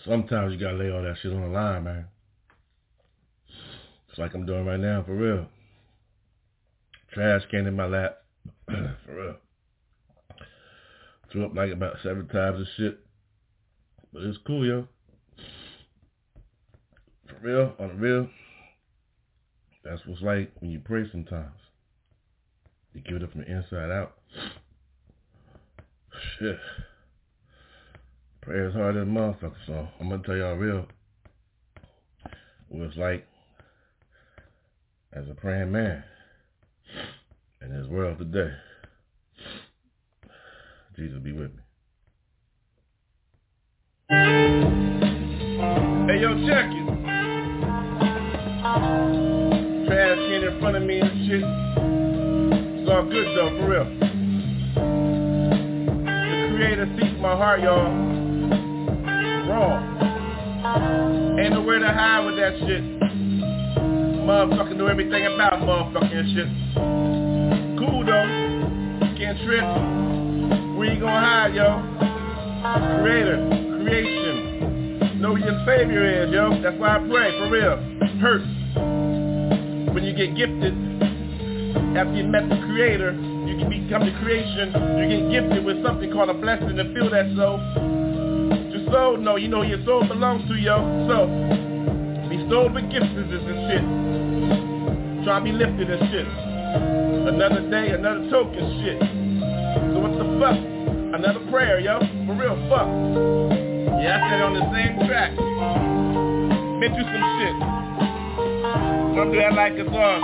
Sometimes 0.04 0.52
you 0.52 0.58
gotta 0.58 0.76
lay 0.76 0.90
all 0.90 1.02
that 1.02 1.16
shit 1.22 1.32
on 1.32 1.42
the 1.42 1.48
line, 1.48 1.84
man. 1.84 2.06
It's 4.08 4.18
like 4.18 4.34
I'm 4.34 4.46
doing 4.46 4.66
right 4.66 4.80
now, 4.80 5.02
for 5.04 5.14
real. 5.14 5.46
Trash 7.12 7.42
can 7.50 7.66
in 7.66 7.76
my 7.76 7.86
lap, 7.86 8.18
for 8.66 9.14
real. 9.14 9.36
Threw 11.30 11.46
up 11.46 11.54
like 11.54 11.72
about 11.72 11.96
seven 12.02 12.26
times 12.28 12.58
and 12.58 12.66
shit, 12.76 13.00
but 14.12 14.22
it's 14.22 14.38
cool, 14.46 14.66
yo. 14.66 14.88
For 17.28 17.36
real, 17.40 17.74
on 17.78 17.88
the 17.88 17.94
real. 17.94 18.28
That's 19.84 20.02
what's 20.06 20.20
like 20.22 20.52
when 20.60 20.70
you 20.70 20.80
pray 20.80 21.08
sometimes. 21.10 21.52
You 22.92 23.00
give 23.00 23.16
it 23.16 23.22
up 23.22 23.32
from 23.32 23.42
the 23.42 23.50
inside 23.50 23.90
out. 23.90 24.14
Shit. 26.38 26.58
Prayer 28.42 28.68
is 28.68 28.74
harder 28.74 29.04
than 29.04 29.14
motherfucker, 29.14 29.54
so 29.68 29.88
I'm 30.00 30.08
gonna 30.08 30.22
tell 30.24 30.36
y'all 30.36 30.56
real 30.56 30.84
what 32.68 32.88
it's 32.88 32.96
like 32.96 33.24
as 35.12 35.28
a 35.30 35.34
praying 35.34 35.70
man 35.70 36.02
in 37.60 37.72
this 37.72 37.86
world 37.86 38.18
today. 38.18 38.52
Jesus 40.96 41.20
be 41.22 41.30
with 41.30 41.52
me. 41.52 41.62
Hey, 46.08 46.20
yo, 46.20 46.34
check 46.44 46.66
it. 46.66 46.86
Trash 49.86 50.18
can 50.18 50.42
in 50.42 50.58
front 50.58 50.76
of 50.76 50.82
me 50.82 50.98
and 50.98 51.28
shit. 51.28 51.44
It's 52.80 52.90
all 52.90 53.04
good 53.04 53.36
though, 53.36 53.56
for 53.60 53.68
real. 53.70 53.86
The 55.94 56.56
creator 56.56 56.86
sees 56.98 57.20
my 57.20 57.36
heart, 57.36 57.60
y'all. 57.60 58.11
Wrong. 59.52 61.38
Ain't 61.38 61.52
nowhere 61.52 61.78
to 61.78 61.92
hide 61.92 62.24
with 62.24 62.36
that 62.36 62.56
shit. 62.60 62.82
Motherfucker 64.24 64.76
know 64.76 64.86
everything 64.86 65.26
about 65.26 65.60
motherfucking 65.60 66.32
shit. 66.32 66.48
Cool 67.78 68.04
though. 68.06 68.28
Can't 69.18 69.38
trip. 69.44 69.64
Where 70.78 70.94
you 70.94 71.00
gonna 71.00 71.20
hide, 71.20 71.54
yo? 71.54 71.84
Creator, 73.02 73.36
creation. 73.84 75.20
Know 75.20 75.36
who 75.36 75.44
your 75.44 75.58
savior 75.66 76.24
is, 76.24 76.32
yo. 76.32 76.62
That's 76.62 76.78
why 76.78 76.96
I 76.96 76.98
pray, 77.00 77.30
for 77.38 77.50
real. 77.50 77.76
Hurts. 78.20 78.48
When 79.92 80.02
you 80.02 80.14
get 80.14 80.34
gifted, 80.34 80.72
after 81.98 82.14
you 82.14 82.24
met 82.24 82.48
the 82.48 82.56
creator, 82.72 83.12
you 83.12 83.58
can 83.58 83.68
become 83.68 84.06
the 84.06 84.12
creation. 84.22 84.72
You 84.96 85.04
get 85.12 85.30
gifted 85.30 85.64
with 85.64 85.84
something 85.84 86.10
called 86.10 86.30
a 86.30 86.34
blessing 86.34 86.76
to 86.76 86.84
feel 86.94 87.10
that 87.10 87.26
soul. 87.36 87.60
Soul 88.92 89.16
know, 89.16 89.36
you 89.36 89.48
know 89.48 89.62
your 89.62 89.82
soul 89.86 90.06
belongs 90.06 90.46
to, 90.48 90.54
yo. 90.54 90.76
So, 91.08 91.24
bestowed 92.28 92.74
with 92.76 92.92
gifts 92.92 93.08
and 93.08 93.24
shit. 93.32 93.80
Try 95.24 95.38
to 95.38 95.44
be 95.44 95.52
lifted 95.52 95.88
and 95.88 96.12
shit. 96.12 96.28
Another 97.32 97.64
day, 97.70 97.96
another 97.96 98.28
token 98.28 98.60
shit. 98.84 99.00
So 99.00 99.96
what 99.96 100.12
the 100.12 100.28
fuck? 100.36 100.60
Another 101.16 101.40
prayer, 101.48 101.80
yo. 101.80 102.00
For 102.28 102.36
real, 102.36 102.52
fuck. 102.68 102.84
Yeah, 103.96 104.20
I 104.20 104.28
said 104.28 104.42
on 104.44 104.60
the 104.60 104.66
same 104.76 105.00
track. 105.08 105.32
Meant 106.76 106.92
you 106.92 107.08
some 107.08 107.24
shit. 107.40 107.56
Do 109.16 109.40
that 109.40 109.54
like 109.54 109.72
it's 109.72 109.88
uh, 109.88 110.20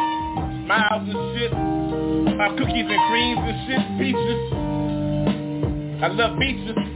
miles 0.68 1.08
and 1.08 1.20
shit. 1.32 1.52
Uh, 1.56 2.52
cookies 2.60 2.84
and 2.84 3.02
creams 3.08 3.40
and 3.48 3.58
shit. 3.64 3.80
Peaches. 3.96 4.40
I 6.04 6.08
love 6.08 6.38
beaches. 6.38 6.88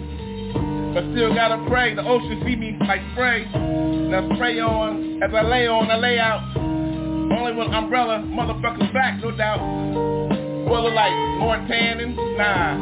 But 0.94 1.04
still 1.12 1.34
gotta 1.34 1.64
pray. 1.68 1.94
The 1.94 2.04
ocean 2.04 2.42
see 2.44 2.54
me 2.54 2.76
like 2.86 3.00
spray. 3.12 3.46
Now 3.52 4.28
spray 4.34 4.60
on. 4.60 5.22
As 5.22 5.30
I 5.32 5.40
lay 5.40 5.66
on, 5.66 5.90
I 5.90 5.96
lay 5.96 6.18
out. 6.18 6.54
Only 6.56 7.54
with 7.54 7.72
umbrella, 7.72 8.18
motherfuckers 8.28 8.92
back, 8.92 9.22
no 9.22 9.30
doubt. 9.30 9.60
Well, 10.68 10.92
like 10.94 11.12
more 11.40 11.56
tanning? 11.66 12.14
Nah. 12.36 12.76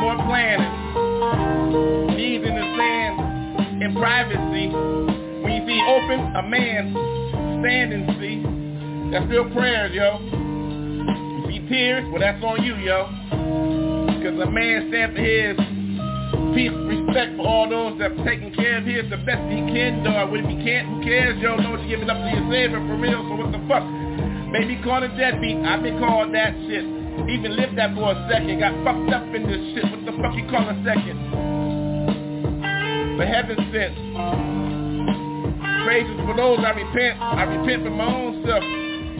More 0.00 0.14
planning. 0.26 2.16
Knees 2.16 2.42
in 2.46 2.54
the 2.54 2.66
sand 2.78 3.82
in 3.82 3.94
privacy. 3.96 4.68
When 5.42 5.52
you 5.52 5.66
see 5.66 5.82
open, 5.90 6.20
a 6.36 6.42
man 6.46 6.94
standing, 7.62 8.06
see. 8.20 9.10
That's 9.10 9.26
still 9.26 9.50
prayers, 9.50 9.92
yo. 9.92 10.18
You 10.22 11.44
see 11.48 11.68
tears? 11.68 12.04
Well, 12.12 12.20
that's 12.20 12.42
on 12.44 12.62
you, 12.62 12.76
yo. 12.76 13.06
Cause 14.22 14.38
a 14.38 14.50
man 14.50 14.88
stand 14.88 15.14
for 15.16 15.20
his 15.20 15.56
peace, 16.54 16.72
respect 16.72 17.36
for 17.36 17.46
all 17.46 17.68
those 17.68 17.98
that 17.98 18.12
have 18.12 18.26
taken 18.26 18.54
care 18.54 18.78
of 18.78 18.84
his 18.84 19.08
the 19.10 19.16
best 19.22 19.42
he 19.50 19.60
can, 19.70 20.04
though. 20.04 20.26
What 20.26 20.40
if 20.40 20.46
he 20.46 20.58
can't? 20.64 20.86
Who 20.88 21.02
cares, 21.02 21.38
yo? 21.40 21.56
Know 21.56 21.70
what 21.70 21.80
you're 21.86 21.98
giving 21.98 22.10
up 22.10 22.18
to 22.18 22.28
your 22.30 22.46
savior 22.50 22.80
for 22.80 22.96
real, 22.96 23.22
so 23.26 23.34
what 23.36 23.52
the 23.52 23.62
fuck? 23.66 23.84
Maybe 24.50 24.80
called 24.82 25.04
a 25.04 25.12
deadbeat. 25.16 25.62
I've 25.62 25.82
been 25.82 25.98
called 25.98 26.34
that 26.34 26.54
shit. 26.66 26.82
Even 27.30 27.56
lived 27.56 27.78
that 27.78 27.94
for 27.94 28.12
a 28.12 28.28
second. 28.30 28.58
Got 28.58 28.74
fucked 28.82 29.12
up 29.14 29.26
in 29.34 29.46
this 29.46 29.62
shit. 29.74 29.86
What 29.86 30.02
the 30.06 30.12
fuck 30.18 30.34
you 30.34 30.46
call 30.50 30.66
a 30.66 30.76
second? 30.82 31.18
For 33.14 33.26
heaven's 33.26 33.62
sake. 33.70 33.94
Praises 35.86 36.18
for 36.26 36.34
those 36.36 36.58
I 36.60 36.70
repent. 36.74 37.20
I 37.22 37.42
repent 37.44 37.84
for 37.84 37.90
my 37.90 38.06
own 38.06 38.42
self. 38.46 38.64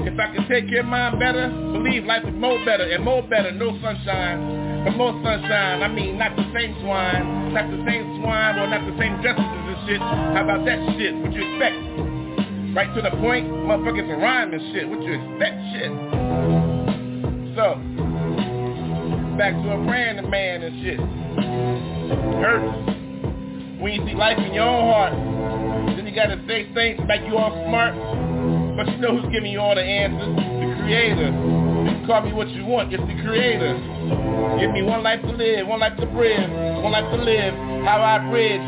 If 0.07 0.19
I 0.19 0.35
could 0.35 0.49
take 0.49 0.69
care 0.69 0.81
of 0.81 0.87
mine 0.87 1.19
better, 1.19 1.49
believe 1.73 2.05
life 2.05 2.25
is 2.25 2.35
more 2.35 2.59
better 2.65 2.85
and 2.85 3.05
more 3.05 3.23
better. 3.23 3.53
No 3.53 3.79
sunshine. 3.83 4.60
But 4.85 4.97
more 4.97 5.13
sunshine. 5.23 5.83
I 5.83 5.89
mean, 5.89 6.17
not 6.17 6.37
the 6.37 6.45
same 6.55 6.75
swine. 6.81 7.53
Not 7.53 7.71
the 7.71 7.85
same 7.85 8.21
swine 8.21 8.59
or 8.59 8.67
not 8.67 8.87
the 8.87 8.97
same 8.97 9.21
justices 9.21 9.65
and 9.69 9.81
shit. 9.89 10.01
How 10.01 10.45
about 10.45 10.65
that 10.65 10.79
shit? 10.97 11.15
What 11.21 11.33
you 11.33 11.43
expect? 11.45 11.77
Right 12.73 12.89
to 12.95 13.03
the 13.03 13.11
point, 13.19 13.51
motherfuckers 13.67 14.09
a 14.09 14.17
rhyme 14.17 14.55
and 14.55 14.63
shit. 14.73 14.89
What 14.89 15.03
you 15.03 15.19
expect, 15.19 15.59
shit? 15.75 15.91
So, 17.59 17.75
back 19.37 19.53
to 19.59 19.69
a 19.75 19.85
praying 19.85 20.23
man 20.31 20.63
and 20.63 20.75
shit. 20.81 21.01
Hurts. 22.39 23.83
When 23.83 23.93
you 23.93 24.07
see 24.07 24.15
life 24.15 24.39
in 24.39 24.55
your 24.55 24.65
own 24.65 24.87
heart, 24.87 25.97
then 25.97 26.07
you 26.07 26.15
gotta 26.15 26.41
say 26.47 26.73
things 26.73 27.01
to 27.01 27.05
make 27.07 27.27
you 27.27 27.37
all 27.37 27.51
smart. 27.67 27.97
But 28.77 28.87
you 28.87 28.99
know 28.99 29.19
who's 29.19 29.33
giving 29.33 29.51
you 29.51 29.59
all 29.59 29.75
the 29.75 29.83
answers? 29.83 30.37
The 30.37 30.77
creator. 30.81 31.60
Call 32.11 32.23
me 32.23 32.33
what 32.33 32.49
you 32.51 32.67
want, 32.67 32.93
it's 32.93 33.01
the 33.07 33.23
creator. 33.23 33.71
Give 34.59 34.73
me 34.73 34.83
one 34.83 35.05
life 35.05 35.23
to 35.23 35.31
live, 35.31 35.69
one 35.69 35.79
life 35.79 35.97
to 36.01 36.07
breathe, 36.07 36.51
one 36.83 36.91
life 36.91 37.07
to 37.07 37.23
live. 37.23 37.55
How 37.87 38.03
I 38.03 38.19
bridge, 38.29 38.61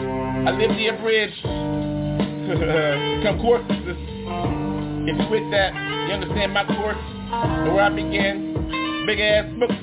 I 0.47 0.51
live 0.55 0.70
the 0.70 1.03
bridge. 1.03 1.34
Come 3.26 3.43
courses. 3.43 3.99
If 5.11 5.18
you 5.18 5.26
with 5.26 5.51
that, 5.51 5.74
you 5.74 6.14
understand 6.14 6.55
my 6.55 6.62
course 6.70 7.03
and 7.03 7.74
where 7.74 7.82
I 7.82 7.90
begin. 7.90 9.03
Big 9.11 9.18
ass 9.18 9.51
book. 9.59 9.74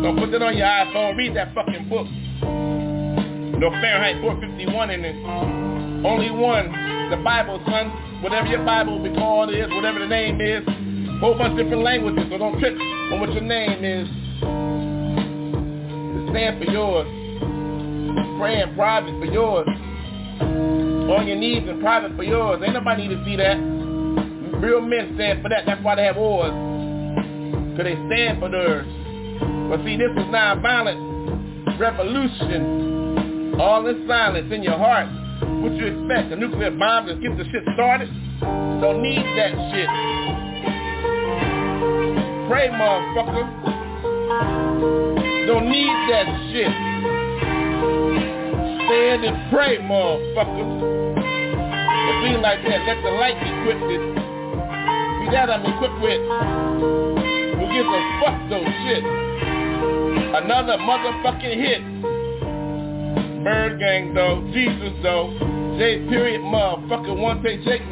Don't 0.00 0.16
put 0.16 0.32
that 0.32 0.40
on 0.40 0.56
your 0.56 0.66
iPhone. 0.66 1.18
Read 1.18 1.36
that 1.36 1.52
fucking 1.54 1.90
book. 1.90 2.08
No 3.60 3.68
Fahrenheit 3.68 4.16
451 4.22 4.88
in 4.88 5.04
it. 5.04 6.06
Only 6.08 6.30
one. 6.30 6.72
The 7.10 7.20
Bible, 7.22 7.60
son. 7.68 8.22
Whatever 8.22 8.46
your 8.46 8.64
Bible 8.64 8.98
be 9.02 9.12
called 9.12 9.52
is, 9.52 9.68
whatever 9.68 9.98
the 9.98 10.08
name 10.08 10.40
is. 10.40 10.64
Whole 11.20 11.36
bunch 11.36 11.52
of 11.52 11.58
different 11.58 11.82
languages, 11.82 12.24
so 12.30 12.38
don't 12.38 12.58
trip 12.58 12.74
on 13.12 13.20
what 13.20 13.32
your 13.34 13.42
name 13.42 13.84
is. 13.84 14.08
Stand 16.30 16.64
for 16.64 16.70
yours. 16.70 17.06
Praying 18.38 18.74
private 18.74 19.18
for 19.20 19.26
yours. 19.26 19.68
On 19.68 21.26
your 21.26 21.36
knees 21.36 21.68
in 21.68 21.78
private 21.80 22.16
for 22.16 22.22
yours. 22.22 22.62
Ain't 22.64 22.72
nobody 22.72 23.06
need 23.06 23.14
to 23.16 23.24
see 23.26 23.36
that. 23.36 23.58
Real 24.64 24.80
men 24.80 25.12
stand 25.16 25.42
for 25.42 25.50
that. 25.50 25.66
That's 25.66 25.84
why 25.84 25.96
they 25.96 26.04
have 26.04 26.16
wars. 26.16 26.52
Cause 27.76 27.84
they 27.84 27.96
stand 28.08 28.40
for 28.40 28.48
theirs. 28.48 28.86
But 29.68 29.84
see, 29.84 29.98
this 29.98 30.10
is 30.16 30.24
non-violent 30.32 31.78
revolution. 31.78 33.60
All 33.60 33.86
in 33.86 34.06
silence 34.08 34.50
in 34.50 34.62
your 34.62 34.78
heart. 34.78 35.06
What 35.60 35.72
you 35.76 35.84
expect? 35.84 36.32
A 36.32 36.36
nuclear 36.36 36.70
bomb 36.70 37.06
to 37.06 37.14
get 37.16 37.36
the 37.36 37.44
shit 37.52 37.62
started? 37.74 38.08
Don't 38.80 39.02
need 39.02 39.20
that 39.36 39.52
shit. 39.70 40.49
Pray, 42.50 42.66
motherfucker. 42.66 43.46
Don't 45.46 45.70
need 45.70 45.94
that 46.10 46.26
shit. 46.50 46.66
Stand 48.90 49.22
and 49.22 49.50
pray, 49.52 49.78
motherfucker. 49.78 50.66
It 52.10 52.16
seems 52.26 52.42
like 52.42 52.58
that. 52.66 52.82
Let 52.90 52.98
the 53.04 53.10
light 53.14 53.38
be 53.38 53.46
equipped 53.54 53.86
with. 53.86 54.02
That 55.30 55.48
I'm 55.48 55.62
equipped 55.62 56.02
with. 56.02 56.18
Who 57.54 57.64
gives 57.70 57.86
a 57.86 58.02
fuck 58.18 58.42
those 58.50 58.66
shit? 58.82 59.04
Another 60.34 60.76
motherfucking 60.78 61.54
hit. 61.54 61.82
ByrdGang 63.46 64.12
though, 64.12 64.42
Jesus 64.52 64.92
though, 65.04 65.30
J 65.78 66.04
period 66.08 66.40
motherfucker 66.40 67.16
one 67.16 67.44
take 67.44 67.62
Jake 67.62 67.86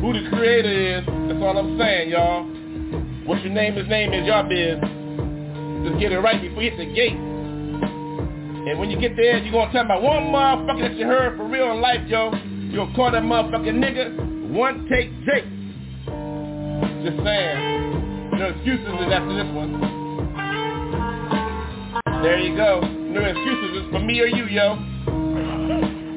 Who 0.00 0.12
the 0.12 0.28
creator 0.30 0.98
is, 0.98 1.04
that's 1.06 1.42
all 1.42 1.56
I'm 1.58 1.78
saying 1.78 2.10
y'all. 2.10 2.44
What 3.26 3.42
your 3.42 3.52
name 3.52 3.76
is 3.78 3.88
name 3.88 4.12
is 4.12 4.26
y'all 4.26 4.48
biz. 4.48 4.78
Just 5.88 6.00
get 6.00 6.12
it 6.12 6.18
right 6.18 6.40
before 6.40 6.62
you 6.62 6.70
hit 6.70 6.78
the 6.78 6.94
gate. 6.94 7.16
And 7.16 8.78
when 8.78 8.90
you 8.90 9.00
get 9.00 9.16
there, 9.16 9.38
you're 9.38 9.52
gonna 9.52 9.72
tell 9.72 9.84
me 9.84 9.94
about 9.94 10.02
one 10.02 10.24
motherfucker 10.24 10.88
that 10.88 10.96
you 10.96 11.06
heard 11.06 11.36
for 11.36 11.46
real 11.48 11.72
in 11.72 11.80
life, 11.80 12.06
yo. 12.08 12.30
You'll 12.70 12.92
call 12.94 13.10
that 13.10 13.22
motherfucking 13.22 13.78
nigga 13.78 14.50
one 14.50 14.88
take 14.88 15.10
Jake. 15.24 15.44
Just 17.02 17.22
saying. 17.24 17.76
No 18.38 18.48
excuses 18.48 18.86
is 18.86 19.12
after 19.12 19.34
this 19.34 19.54
one. 19.54 19.80
There 22.22 22.38
you 22.38 22.56
go. 22.56 22.80
No 22.80 23.24
excuses 23.24 23.84
is 23.84 23.90
for 23.90 24.00
me 24.00 24.20
or 24.20 24.26
you, 24.26 24.46
yo. 24.46 24.74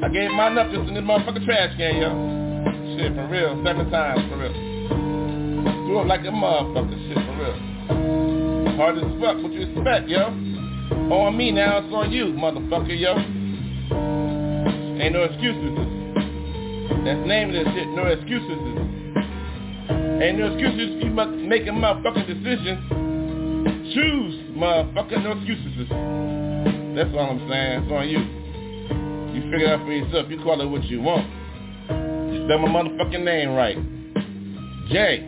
I 0.02 0.08
gave 0.08 0.30
mine 0.32 0.58
up 0.58 0.70
just 0.70 0.88
in 0.88 0.94
this 0.94 1.04
motherfucking 1.04 1.44
trash 1.46 1.76
can, 1.76 1.96
yo. 1.96 2.39
Shit, 3.00 3.14
for 3.14 3.26
real. 3.28 3.56
Seven 3.64 3.90
times, 3.90 4.20
for 4.28 4.36
real. 4.36 4.52
Do 4.52 6.00
it 6.00 6.06
like 6.06 6.20
a 6.20 6.24
motherfucker, 6.28 6.92
shit, 7.08 7.16
for 7.16 7.34
real. 7.40 8.76
Hard 8.76 8.98
as 8.98 9.04
fuck, 9.16 9.40
what 9.42 9.52
you 9.54 9.62
expect, 9.72 10.06
yo? 10.06 10.28
On 11.08 11.34
me 11.34 11.50
now, 11.50 11.78
it's 11.78 11.94
on 11.94 12.12
you, 12.12 12.26
motherfucker, 12.26 12.92
yo. 12.92 13.16
Ain't 15.00 15.14
no 15.14 15.22
excuses. 15.24 15.72
That's 17.08 17.24
name 17.26 17.48
of 17.48 17.64
this 17.64 17.72
shit, 17.72 17.88
no 17.96 18.04
excuses. 18.04 18.60
Ain't 20.20 20.36
no 20.36 20.52
excuses, 20.52 21.02
you 21.02 21.08
must 21.08 21.32
make 21.40 21.62
a 21.62 21.72
motherfucking 21.72 22.28
decision. 22.28 22.84
Choose, 23.94 24.34
motherfucker, 24.52 25.24
no 25.24 25.32
excuses. 25.40 25.88
That's 26.94 27.08
all 27.16 27.32
I'm 27.32 27.48
saying, 27.48 27.80
it's 27.80 27.92
on 27.92 28.08
you. 28.12 28.20
You 29.32 29.40
figure 29.50 29.72
it 29.72 29.80
out 29.80 29.86
for 29.86 29.92
yourself, 29.92 30.28
you 30.28 30.36
call 30.42 30.60
it 30.60 30.68
what 30.68 30.84
you 30.84 31.00
want. 31.00 31.39
You 32.50 32.56
spell 32.56 32.66
my 32.66 32.82
motherfucking 32.82 33.22
name 33.22 33.50
right. 33.54 33.76
Jay. 34.90 35.24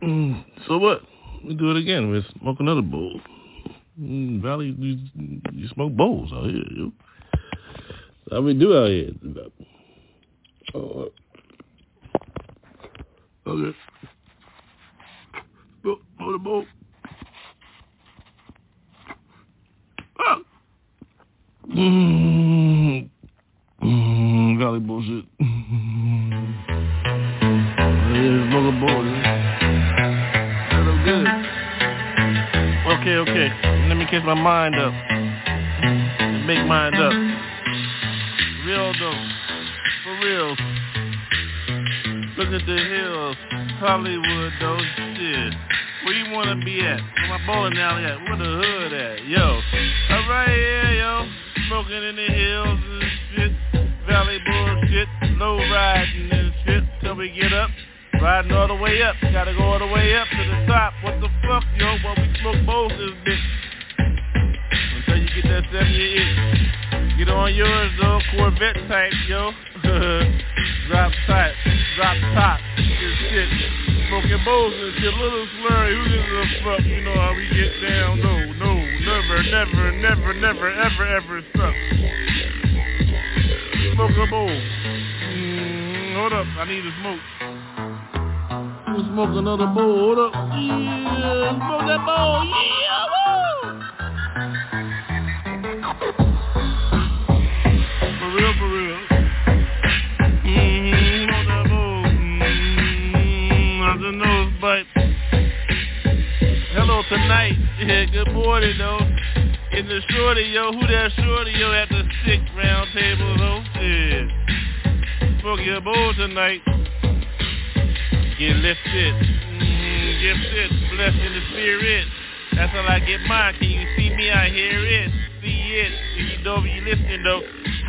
Mm, 0.00 0.44
so 0.68 0.78
what? 0.78 1.00
We 1.44 1.54
do 1.54 1.72
it 1.72 1.78
again. 1.78 2.12
We 2.12 2.24
smoke 2.40 2.60
another 2.60 2.80
bowl. 2.80 3.20
Mm, 4.00 4.40
Valley, 4.40 4.76
you, 4.78 4.98
you 5.52 5.68
smoke 5.74 5.94
bowls 5.94 6.30
out 6.32 6.44
here, 6.44 6.62
yo. 6.76 6.92
That's 8.30 8.42
we 8.42 8.54
do 8.54 8.76
out 8.76 8.90
here. 8.90 9.10
Oh, 10.72 11.10
okay. 13.46 13.76
Bowl. 16.38 16.64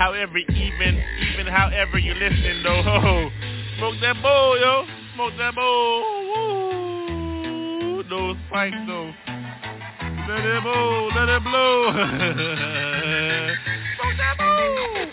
However, 0.02 0.38
even, 0.40 1.04
even 1.32 1.46
however 1.46 2.00
you 2.00 2.14
listening 2.16 2.64
though. 2.64 2.82
Ho, 2.86 3.30
smoke 3.78 3.96
that 4.02 4.20
bowl, 4.24 4.58
yo. 4.58 4.86
Smoke 5.14 5.34
that 5.38 5.54
bowl. 5.54 6.02
Woo. 6.34 8.04
Those 8.10 8.36
pipes 8.52 8.76
though. 8.88 9.14
Let 10.28 10.44
it 10.44 10.64
blow, 10.64 11.10
let 11.16 11.30
it 11.30 11.44
blow. 11.44 11.92
Smoke 13.96 14.18
that 14.18 14.38
bowl. 14.40 15.06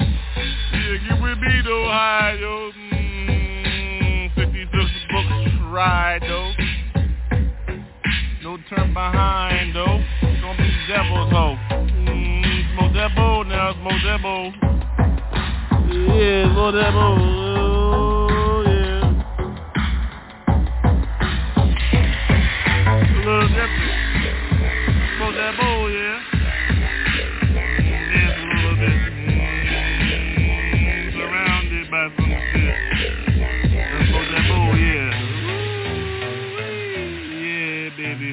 Yeah, 0.72 0.96
get 1.06 1.20
with 1.22 1.38
me 1.38 1.62
though, 1.64 1.86
high, 1.86 2.36
yo. 2.40 2.70
Mm, 2.94 4.34
56 4.34 4.72
books 5.12 5.52
ride, 5.70 6.22
though. 6.22 6.52
No 8.42 8.56
turn 8.70 8.94
behind, 8.94 9.76
though. 9.76 10.00
Gonna 10.40 10.56
be 10.56 10.70
devil's 10.88 11.30
hoe. 11.30 11.56
Mm, 11.70 12.74
smoke 12.74 12.94
that 12.94 13.14
bowl 13.14 13.44
now, 13.44 13.74
smoke 13.74 14.02
that 14.04 14.22
bowl. 14.22 14.67
Yeah, 16.06 16.54
that 16.74 16.92
bowl. 16.92 17.18
Oh, 17.60 18.62
yeah. 18.64 19.00
Smoke 25.16 25.34
that 25.34 25.54
bowl, 25.58 25.90
yeah. 25.90 26.18
Yeah. 34.78 35.08
Yeah, 37.34 37.90
baby. 37.96 38.30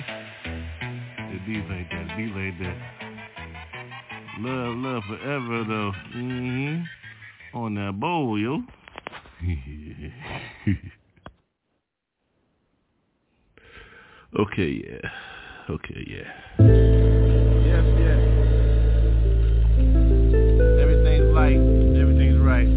It 1.33 1.41
be 1.45 1.55
like 1.67 1.89
that, 1.89 2.05
be 2.15 2.25
like 2.27 2.55
that. 2.59 2.77
Love, 4.39 4.75
love 4.77 5.03
forever 5.07 5.63
though. 5.67 5.91
hmm 6.13 6.83
On 7.55 7.73
that 7.75 7.97
bowl, 7.97 8.37
yo. 8.37 8.61
okay, 14.37 14.83
yeah. 14.83 15.09
Okay, 15.69 16.05
yeah. 16.05 16.33
Yes, 17.63 17.85
yes. 17.97 18.19
Everything's 20.81 21.33
light. 21.33 21.61
Everything's 21.95 22.39
right. 22.41 22.67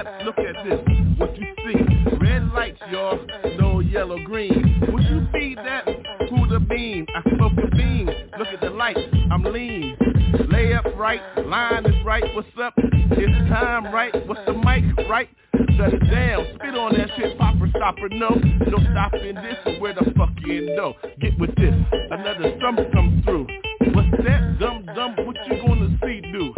Step. 0.00 0.22
Look 0.24 0.38
at 0.38 0.64
this. 0.64 0.80
What 1.16 1.36
you 1.38 1.46
see? 1.64 2.16
Red 2.16 2.52
lights, 2.52 2.80
y'all. 2.90 3.18
No 3.58 3.80
yellow 3.80 4.18
green. 4.24 4.84
Would 4.92 5.04
you 5.04 5.26
feed 5.32 5.58
that? 5.58 5.84
Who 6.30 6.46
the 6.48 6.60
beam? 6.60 7.06
I 7.14 7.22
smoke 7.36 7.52
the 7.56 7.68
beam. 7.76 8.06
Look 8.38 8.48
at 8.48 8.60
the 8.60 8.70
light. 8.70 8.96
I'm 9.30 9.42
lean. 9.44 9.96
Lay 10.50 10.72
up 10.72 10.86
right. 10.96 11.20
Line 11.46 11.86
is 11.86 12.04
right. 12.04 12.24
What's 12.34 12.48
up? 12.62 12.74
It's 12.76 13.50
time 13.50 13.92
right. 13.92 14.14
What's 14.26 14.40
the 14.46 14.54
mic 14.54 14.84
right? 15.08 15.28
Shut 15.76 15.92
it 15.92 16.10
down. 16.10 16.46
Spit 16.54 16.74
on 16.74 16.96
that 16.96 17.08
shit. 17.16 17.38
Popper 17.38 17.68
stopper. 17.76 18.08
No. 18.10 18.28
No 18.28 18.78
stopping 18.92 19.34
this. 19.34 19.56
So 19.64 19.80
where 19.80 19.94
the 19.94 20.12
fuck 20.16 20.30
you 20.46 20.74
know? 20.76 20.94
Get 21.20 21.38
with 21.38 21.54
this. 21.56 21.74
Another 22.10 22.56
summer 22.60 22.90
come 22.92 23.22
through. 23.24 23.46
What's 23.92 24.24
that? 24.24 24.58
Dumb 24.58 24.86
dumb. 24.94 25.16
What 25.26 25.36
you 25.46 25.60
gonna 25.66 25.98
see 26.02 26.20
do? 26.32 26.54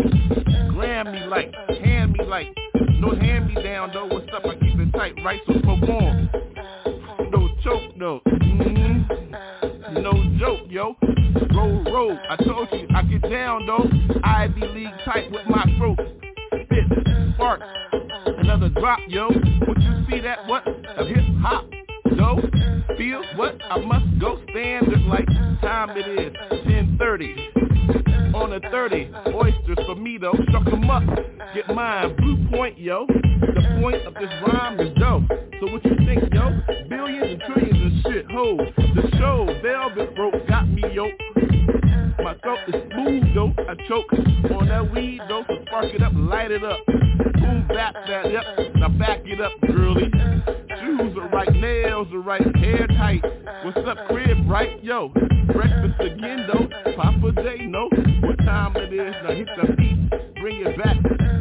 Grab 0.71 1.07
me 1.07 1.25
like. 1.27 1.53
Hand 1.83 2.13
me 2.13 2.25
like. 2.25 2.49
No 3.03 3.11
hand 3.17 3.49
me 3.49 3.61
down 3.61 3.91
though. 3.93 4.07
What's 4.07 4.33
up? 4.33 4.47
I 4.47 4.55
keep 4.55 4.79
it 4.79 4.93
tight, 4.93 5.15
right? 5.25 5.41
So 5.49 5.55
smoke 5.63 5.83
on. 5.89 6.31
No 7.33 7.49
choke 7.65 7.99
though. 7.99 8.21
hmm 8.25 9.03
No 10.01 10.13
joke, 10.39 10.61
yo. 10.69 10.95
Roll, 11.53 11.83
roll. 11.83 12.17
I 12.31 12.37
told 12.37 12.69
you 12.71 12.87
I 12.95 13.03
get 13.03 13.29
down 13.29 13.67
though. 13.67 13.91
Ivy 14.23 14.61
League 14.69 14.95
tight 15.05 15.33
with 15.33 15.45
my 15.49 15.65
throat. 15.79 15.99
Spit, 16.63 16.85
spark. 17.35 17.61
Another 18.39 18.69
drop, 18.69 19.01
yo. 19.09 19.27
Would 19.67 19.83
you 19.83 20.05
see 20.09 20.21
that? 20.21 20.47
What? 20.47 20.63
A 20.69 21.05
hip 21.05 21.25
hop. 21.41 21.65
Yo, 22.17 22.41
feel 22.97 23.23
what? 23.37 23.57
I 23.71 23.79
must 23.79 24.19
go 24.21 24.41
stand 24.51 24.89
it 24.89 25.01
like 25.07 25.27
time 25.61 25.91
it 25.97 26.07
is. 26.07 26.33
1030 26.51 27.63
on 28.35 28.53
a 28.53 28.61
30. 28.71 29.11
Oysters 29.35 29.79
for 29.87 29.95
me 29.95 30.19
though, 30.19 30.35
struck 30.49 30.67
'em 30.73 30.91
up. 30.91 31.03
Get 31.55 31.69
mine, 31.75 32.17
blue 32.17 32.37
point, 32.51 32.79
yo. 32.79 33.07
The 33.07 33.79
point 33.81 34.03
of 34.07 34.15
this 34.15 34.31
rhyme 34.47 34.81
is 34.81 34.93
dope. 34.95 35.25
So 35.61 35.67
what 35.73 35.85
you 35.85 35.97
think, 36.07 36.33
yo? 36.33 36.51
Billions 36.89 37.33
and 37.33 37.43
trillions 37.43 38.07
of 38.07 38.13
shit, 38.13 38.27
ho. 38.31 38.57
The 38.57 39.17
show, 39.19 39.47
Velvet 39.63 40.15
yo. 40.17 40.42
Throat 42.43 42.59
is 42.67 42.75
smooth, 42.93 43.35
though. 43.35 43.53
I 43.69 43.75
choke 43.89 44.13
on 44.53 44.69
that 44.69 44.93
weed, 44.93 45.21
though. 45.29 45.45
So 45.47 45.55
spark 45.67 45.95
it 45.95 46.03
up, 46.03 46.13
light 46.17 46.51
it 46.51 46.65
up. 46.65 46.85
Boom, 46.87 47.67
bap 47.69 47.95
that, 48.09 48.33
yep. 48.33 48.43
Now 48.75 48.89
back 48.89 49.21
it 49.25 49.41
up, 49.41 49.53
girly. 49.61 50.11
Shoes 50.81 51.17
are 51.19 51.29
right, 51.29 51.53
nails 51.53 52.09
are 52.13 52.21
right, 52.21 52.57
hair 52.57 52.89
tight. 52.89 53.23
What's 53.65 53.79
up, 53.89 54.09
crib, 54.09 54.39
right? 54.49 54.83
Yo, 54.83 55.11
breakfast 55.53 56.01
again, 56.01 56.49
though. 56.53 56.69
Poppa 56.97 57.33
J, 57.43 57.67
no. 57.67 57.89
What 58.23 58.39
time 58.39 58.75
it 58.77 58.93
is? 58.93 59.15
Now 59.23 59.31
hit 59.31 59.49
the 59.57 59.77
beat, 59.77 60.11
bring 60.41 60.67
it 60.67 60.77
back. 60.77 60.97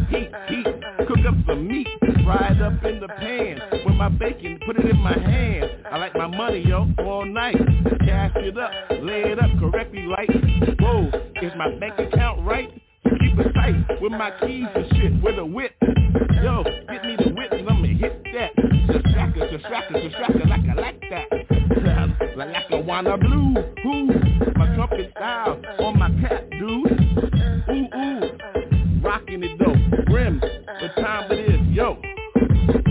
Heat, 0.09 0.29
heat, 0.49 0.67
cook 1.07 1.25
up 1.27 1.35
some 1.47 1.67
meat, 1.67 1.87
fry 2.23 2.53
it 2.55 2.61
up 2.61 2.83
in 2.83 2.99
the 2.99 3.07
pan. 3.07 3.59
With 3.85 3.95
my 3.95 4.09
bacon, 4.09 4.59
put 4.67 4.77
it 4.77 4.85
in 4.85 4.97
my 4.97 5.17
hand. 5.17 5.65
I 5.91 5.97
like 5.97 6.15
my 6.15 6.27
money, 6.27 6.63
yo, 6.67 6.87
all 6.99 7.25
night. 7.25 7.57
Cash 8.05 8.33
it 8.35 8.57
up, 8.57 8.71
lay 9.01 9.31
it 9.31 9.39
up 9.39 9.49
correctly, 9.59 10.03
like. 10.03 10.29
Whoa, 10.79 10.90
is 10.91 11.51
my 11.57 11.73
bank 11.79 11.97
account 11.99 12.45
right? 12.45 12.69
Keep 13.03 13.39
it 13.39 13.53
tight 13.53 14.01
with 14.01 14.11
my 14.11 14.31
keys 14.41 14.67
and 14.75 14.85
shit, 14.91 15.23
with 15.23 15.39
a 15.39 15.45
whip. 15.45 15.71
Yo, 16.43 16.63
get 16.63 17.05
me 17.05 17.15
the 17.17 17.33
whip 17.33 17.51
and 17.51 17.69
I'ma 17.69 17.87
hit 17.87 18.23
that. 18.33 18.55
Shastraka, 18.55 19.39
shastraka, 19.51 20.11
shastraka, 20.11 20.49
like 20.49 20.69
I 20.69 20.81
like 20.81 21.01
that. 21.09 22.35
like, 22.35 22.55
I 22.71 22.75
wanna 22.75 23.17
blue, 23.17 23.55
who? 23.83 24.05
My 24.57 24.75
trumpet 24.75 25.11
style 25.11 25.61
on 25.79 25.97
my 25.97 26.09
cap, 26.21 26.43
dude. 26.51 26.91
Ooh, 27.69 27.87
ooh, 27.97 29.01
rocking 29.01 29.43
it 29.43 29.57
though. 29.59 30.03
Brim, 30.05 30.41
what 30.41 30.95
time 30.97 31.31
it 31.31 31.55
is, 31.55 31.61
yo. 31.69 31.97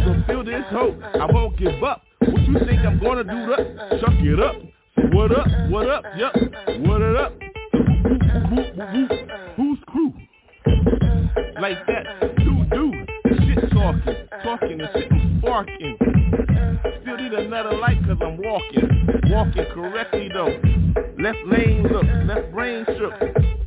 So 0.04 0.22
feel 0.26 0.42
this 0.42 0.64
hope, 0.70 0.96
I 1.02 1.26
won't 1.30 1.58
give 1.58 1.82
up. 1.82 2.02
What 2.20 2.40
you 2.42 2.58
think 2.60 2.80
I'm 2.80 2.98
gonna 2.98 3.24
do 3.24 4.00
chuck 4.00 4.14
it 4.18 4.40
up? 4.40 4.56
What 5.12 5.32
up, 5.32 5.46
what 5.68 5.88
up, 5.88 6.04
yup, 6.16 6.34
what 6.86 7.02
it 7.02 7.16
up? 7.16 7.49
Who's 9.56 9.78
crew? 9.86 10.12
Like 11.60 11.78
that, 11.86 12.36
dude, 12.38 12.70
dude, 12.70 12.94
shit 13.26 13.70
talking, 13.70 14.16
talking 14.42 14.80
and 14.80 14.88
shit, 14.94 15.12
I'm 15.12 15.38
sparking. 15.40 15.96
Still 17.02 17.16
need 17.16 17.32
another 17.32 17.76
light 17.76 17.98
cause 18.06 18.18
I'm 18.22 18.38
walking, 18.38 19.08
walking 19.30 19.64
correctly 19.74 20.28
though. 20.32 20.58
Left 21.18 21.38
lane 21.46 21.82
look, 21.84 22.06
left 22.26 22.52
brain 22.52 22.84
shook. 22.86 23.12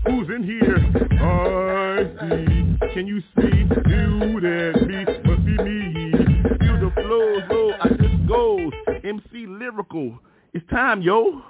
Who's 0.05 0.29
in 0.35 0.43
here? 0.43 0.77
I 1.21 2.03
see. 2.19 2.93
Can 2.93 3.07
you 3.07 3.21
see? 3.35 3.63
Do 3.63 4.39
that 4.41 4.85
beat 4.87 5.25
must 5.25 5.45
be 5.45 5.57
me. 5.63 6.11
Feel 6.59 6.79
the 6.79 6.91
flows, 6.95 7.43
low, 7.49 7.71
I 7.79 7.89
just 7.89 8.27
goes. 8.27 8.73
MC 9.03 9.45
lyrical. 9.47 10.19
It's 10.53 10.67
time, 10.69 11.01
yo. 11.01 11.41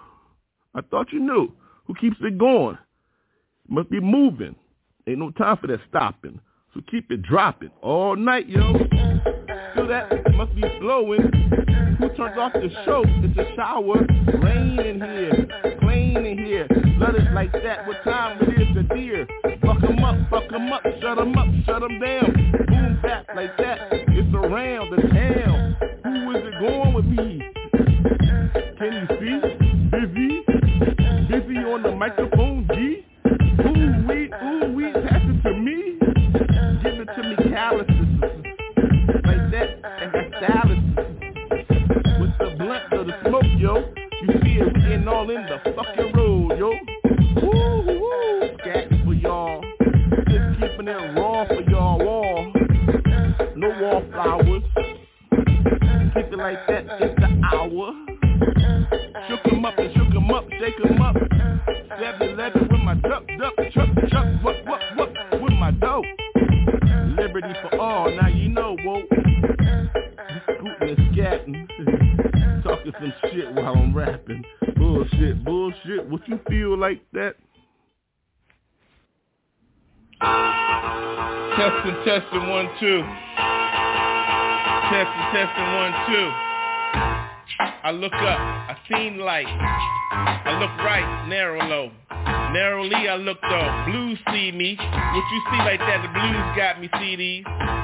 I 0.75 0.81
thought 0.81 1.11
you 1.11 1.19
knew. 1.19 1.51
Who 1.85 1.93
keeps 1.95 2.17
it 2.21 2.37
going? 2.37 2.77
Must 3.67 3.89
be 3.89 3.99
moving. 3.99 4.55
Ain't 5.07 5.19
no 5.19 5.31
time 5.31 5.57
for 5.57 5.67
that 5.67 5.79
stopping. 5.89 6.39
So 6.73 6.81
keep 6.89 7.11
it 7.11 7.21
dropping 7.21 7.71
all 7.81 8.15
night, 8.15 8.47
yo. 8.47 8.73
Feel 9.75 9.87
that? 9.87 10.11
Must 10.33 10.55
be 10.55 10.63
flowing. 10.79 11.21
Who 11.99 12.09
turns 12.15 12.37
off 12.37 12.53
the 12.53 12.69
show? 12.85 13.03
It's 13.05 13.37
a 13.37 13.55
shower. 13.55 14.05
Rain 14.41 14.79
in 14.79 15.01
here. 15.01 15.77
Plain 15.81 16.25
in 16.25 16.37
here. 16.37 16.67
Let 16.99 17.15
it 17.15 17.31
like 17.33 17.51
that. 17.51 17.85
What 17.87 18.03
time 18.03 18.39
it 18.41 18.61
is? 18.61 18.75
The 18.75 18.83
deer. 18.95 19.27
Fuck 19.61 19.83
'em 19.83 20.03
up, 20.03 20.29
fuck 20.29 20.51
'em 20.51 20.73
up, 20.73 20.83
shut 20.99 21.19
'em 21.19 21.37
up, 21.37 21.47
shut 21.65 21.83
'em 21.83 21.99
down. 21.99 22.51
Boom 22.67 22.99
back 23.01 23.25
like 23.35 23.55
that. 23.57 23.79
It's 23.91 24.33
around 24.33 24.89
the 24.89 25.01
town. 25.09 25.75
Who 26.03 26.31
is 26.31 26.43
it 26.43 26.59
going 26.59 26.93
with 26.93 27.05
me? 27.05 27.41
Can 28.77 28.93
you 28.93 29.07
see? 29.19 29.62
On 31.73 31.81
the 31.81 31.91
microphone, 31.91 32.67
G? 32.71 33.03
Ooh, 33.25 34.05
we, 34.07 34.31
ooh, 34.31 34.73
we, 34.75 34.93
pass 34.93 35.21
it 35.23 35.41
to 35.41 35.53
me. 35.55 35.97
Give 36.83 36.99
it 37.01 37.09
to 37.15 37.23
me, 37.23 37.35
calluses. 37.49 38.21
Like 39.25 39.49
that, 39.49 39.81
and 39.83 40.13
that 40.13 40.27
stylus. 40.37 40.77
With 42.21 42.29
the 42.37 42.55
blunt 42.59 42.93
of 42.93 43.07
the 43.07 43.13
smoke, 43.27 43.45
yo. 43.57 43.91
You 44.21 44.39
see 44.43 44.59
it, 44.59 44.73
getting 44.75 45.07
all 45.07 45.27
in 45.31 45.47
the 45.47 45.59
fucking 45.75 46.13
road, 46.13 46.59
yo. 46.59 46.69
Woo, 47.41 47.85
woo, 47.87 48.49
scatting 48.59 49.03
for 49.03 49.15
y'all. 49.15 49.63
Just 50.29 50.59
keeping 50.59 50.87
it 50.87 51.17
raw 51.17 51.47
for 51.47 51.61
y'all, 51.71 51.97
wall. 51.97 52.53
No 53.55 53.69
wallflowers. 53.81 54.61
Keep 56.13 56.33
it 56.33 56.37
like 56.37 56.67
that, 56.67 56.85
it's 57.01 57.19
the 57.19 57.41
hour 57.51 58.13
up, 60.33 60.49
shake 60.59 60.75
'em 60.85 61.01
up. 61.01 61.15
Stab 61.85 62.21
your 62.21 62.35
leather 62.35 62.59
with 62.61 62.81
my 62.81 62.95
duck, 62.95 63.23
duck, 63.37 63.53
chuck, 63.71 63.89
chuck, 64.09 64.25
what, 64.41 64.65
what, 64.65 64.81
what, 64.95 65.41
with 65.41 65.53
my 65.53 65.71
dough. 65.71 66.03
Liberty 67.17 67.53
for 67.61 67.79
all, 67.79 68.09
now 68.09 68.27
you 68.27 68.49
know, 68.49 68.75
whoa. 68.83 69.03
Scootin' 70.43 70.89
and 70.89 70.97
scatting. 71.15 71.67
Talking 72.63 72.93
some 72.99 73.13
shit 73.31 73.53
while 73.53 73.73
I'm 73.75 73.93
rapping. 73.95 74.43
Bullshit, 74.75 75.43
bullshit, 75.45 76.05
what 76.09 76.27
you 76.27 76.39
feel 76.49 76.77
like 76.77 77.01
that? 77.13 77.35
Testing, 81.55 81.95
testing, 82.05 82.49
one, 82.49 82.69
two. 82.79 83.03
Testing, 84.89 85.25
testing, 85.31 85.73
one, 85.73 85.93
two. 86.07 86.31
I 87.59 87.91
look 87.91 88.13
up, 88.13 88.39
I 88.39 88.77
seen 88.89 89.19
light. 89.19 89.47
I 89.47 90.57
look 90.59 90.71
right, 90.77 91.27
narrow 91.27 91.63
low. 91.67 91.91
Narrowly 92.53 93.09
I 93.09 93.15
look 93.15 93.41
up, 93.43 93.87
blues 93.87 94.19
see 94.31 94.51
me. 94.51 94.75
What 94.77 95.25
you 95.31 95.41
see 95.51 95.61
like 95.65 95.79
that, 95.79 96.01
the 96.05 96.11
blues 96.13 96.45
got 96.55 96.79
me 96.79 96.87
CDs. 96.93 97.43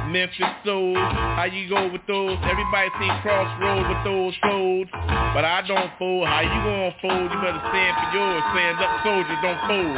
Memphis 0.09 0.45
Soul, 0.65 0.95
how 0.95 1.45
you 1.45 1.69
go 1.69 1.87
with 1.91 2.01
those? 2.07 2.37
Everybody 2.43 2.89
see 2.97 3.09
Crossroad 3.21 3.85
with 3.89 4.03
those 4.03 4.33
folds. 4.41 4.89
But 5.33 5.45
I 5.45 5.61
don't 5.67 5.91
fold, 5.99 6.27
how 6.27 6.41
you 6.41 6.59
gonna 6.65 6.95
fold? 7.01 7.29
You 7.29 7.37
better 7.41 7.61
stand 7.69 7.93
for 7.97 8.09
yours, 8.17 8.43
stand 8.53 8.77
up 8.81 8.93
soldier, 9.05 9.37
don't 9.41 9.61
fold. 9.69 9.97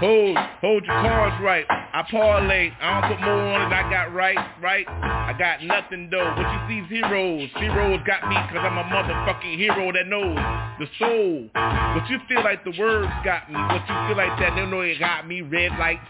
Hold, 0.00 0.36
hold 0.60 0.84
your 0.84 1.00
cards 1.00 1.36
right. 1.42 1.64
I 1.68 2.04
parlay, 2.10 2.70
I 2.80 3.00
don't 3.00 3.16
put 3.16 3.20
more 3.24 3.56
on 3.56 3.72
it, 3.72 3.74
I 3.74 3.88
got 3.88 4.12
right, 4.12 4.36
right? 4.60 4.86
I 4.88 5.32
got 5.38 5.64
nothing 5.64 6.08
though. 6.10 6.32
What 6.36 6.48
you 6.52 6.60
see 6.68 6.88
zeros, 6.88 7.48
zeros 7.58 8.00
got 8.06 8.28
me 8.28 8.36
cause 8.52 8.60
I'm 8.60 8.76
a 8.76 8.84
motherfucking 8.84 9.56
hero 9.56 9.92
that 9.92 10.06
knows 10.06 10.36
the 10.78 10.86
soul. 10.98 11.48
But 11.52 12.08
you 12.08 12.18
feel 12.28 12.44
like 12.44 12.64
the 12.64 12.72
words 12.78 13.12
got 13.24 13.45
me, 13.48 13.56
what 13.56 13.82
you 13.88 13.94
feel 14.08 14.16
like 14.16 14.38
that, 14.40 14.54
they 14.56 14.66
know 14.66 14.80
it 14.80 14.98
got 14.98 15.26
me. 15.26 15.42
Red 15.42 15.72
lights, 15.78 16.06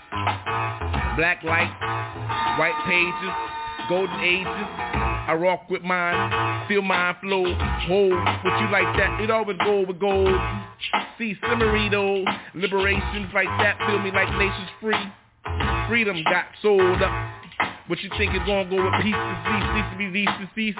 black 1.16 1.42
lights, 1.42 1.74
white 2.58 2.76
pages, 2.86 3.34
golden 3.88 4.20
ages. 4.20 4.66
I 5.26 5.34
rock 5.34 5.68
with 5.68 5.82
mine, 5.82 6.68
feel 6.68 6.82
mine 6.82 7.16
flow, 7.20 7.44
hold 7.88 8.12
what 8.12 8.60
you 8.60 8.70
like 8.70 8.96
that. 8.96 9.20
It 9.20 9.30
always 9.30 9.58
go 9.58 9.84
with 9.86 9.98
gold. 9.98 10.38
See 11.18 11.34
Cimarito, 11.42 12.24
liberations 12.54 13.30
like 13.34 13.48
that, 13.58 13.78
feel 13.86 13.98
me 13.98 14.10
like 14.12 14.30
nations 14.38 14.68
free. 14.80 15.12
Freedom 15.88 16.22
got 16.24 16.46
sold 16.62 17.02
up. 17.02 17.32
What 17.88 18.00
you 18.00 18.10
think 18.18 18.34
is 18.34 18.40
gonna 18.46 18.68
go 18.68 18.82
with 18.82 19.02
peace 19.02 19.14
to 19.14 19.34
cease, 19.46 19.66
cease 19.74 19.90
to 19.92 19.98
be 19.98 20.10
these 20.10 20.26
to 20.26 20.50
cease? 20.54 20.74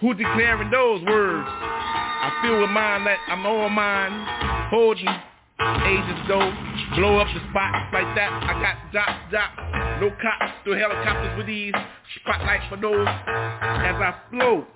Who 0.00 0.14
declaring 0.14 0.70
those 0.70 1.02
words? 1.02 1.46
I 1.48 2.40
feel 2.42 2.60
with 2.60 2.70
mine 2.70 3.04
that 3.04 3.18
I'm 3.28 3.44
all 3.46 3.68
mine, 3.68 4.68
holding 4.70 5.08
ages 5.84 6.20
though, 6.28 6.52
blow 6.96 7.18
up 7.18 7.28
the 7.34 7.40
spots 7.50 7.92
like 7.92 8.08
that. 8.16 8.30
I 8.32 8.52
got 8.60 8.76
dots, 8.92 9.32
dots, 9.32 10.00
no 10.00 10.10
cops, 10.20 10.52
no 10.66 10.76
helicopters 10.76 11.36
with 11.36 11.46
these 11.46 11.74
spotlights 12.20 12.64
for 12.68 12.76
those. 12.76 13.06
As 13.06 13.96
I 14.00 14.14
float, 14.30 14.66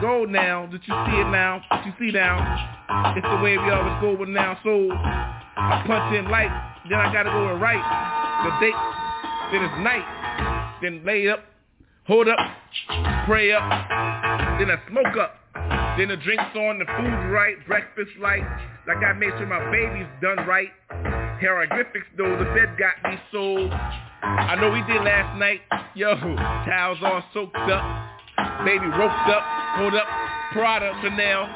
go 0.00 0.24
now, 0.24 0.66
did 0.66 0.82
you 0.86 0.94
see 1.06 1.20
it 1.20 1.30
now? 1.30 1.60
Did 1.72 1.86
you 1.86 1.92
see 1.98 2.12
now? 2.12 3.14
It's 3.16 3.26
the 3.26 3.42
way 3.42 3.58
we 3.58 3.70
always 3.70 4.00
go 4.00 4.16
with 4.16 4.28
now. 4.28 4.58
So 4.64 4.90
I 4.92 5.84
punch 5.86 6.14
in 6.16 6.30
light, 6.30 6.52
then 6.88 6.98
I 6.98 7.12
gotta 7.12 7.30
go 7.30 7.52
and 7.52 7.60
write 7.60 7.84
the 8.44 8.50
date, 8.60 8.80
then 9.52 9.62
it's 9.64 9.78
night, 9.84 10.78
then 10.82 11.04
lay 11.04 11.28
up, 11.28 11.44
hold 12.06 12.28
up, 12.28 12.38
pray 13.26 13.52
up, 13.52 13.62
then 14.58 14.70
I 14.70 14.78
smoke 14.88 15.16
up. 15.20 15.43
Then 15.96 16.08
the 16.08 16.16
drinks 16.16 16.50
on, 16.56 16.80
the 16.80 16.86
food 16.86 17.30
right, 17.30 17.54
breakfast 17.68 18.10
light. 18.20 18.42
Like 18.86 18.96
I 18.98 19.12
made 19.12 19.30
sure 19.38 19.46
my 19.46 19.70
baby's 19.70 20.10
done 20.20 20.44
right. 20.46 20.68
Hieroglyphics 21.40 22.06
though, 22.18 22.36
the 22.36 22.44
bed 22.50 22.76
got 22.76 22.98
me 23.08 23.16
so. 23.30 23.70
I 24.22 24.56
know 24.56 24.70
we 24.70 24.82
did 24.92 25.02
last 25.04 25.38
night. 25.38 25.60
Yo, 25.94 26.16
towels 26.66 26.98
all 27.00 27.22
soaked 27.32 27.56
up. 27.56 28.10
Baby 28.64 28.86
roped 28.86 29.30
up, 29.30 29.44
hold 29.78 29.94
up, 29.94 30.06
Prada, 30.52 30.92
Chanel. 31.00 31.46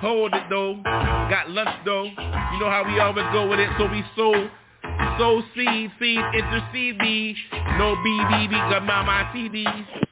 Hold 0.00 0.34
it 0.34 0.44
though, 0.50 0.82
got 0.84 1.48
lunch 1.48 1.70
though. 1.86 2.04
You 2.04 2.60
know 2.60 2.68
how 2.68 2.84
we 2.86 3.00
always 3.00 3.24
go 3.32 3.48
with 3.48 3.58
it, 3.58 3.70
so 3.78 3.86
we 3.90 4.04
sold. 4.14 4.50
Sow 5.18 5.42
seed, 5.56 5.90
seed, 5.98 6.20
intercede 6.34 6.98
me. 6.98 7.34
No 7.78 7.96
BBB, 7.96 8.52
got 8.70 8.84
my, 8.84 9.02
my 9.02 9.32
CDs. 9.34 10.07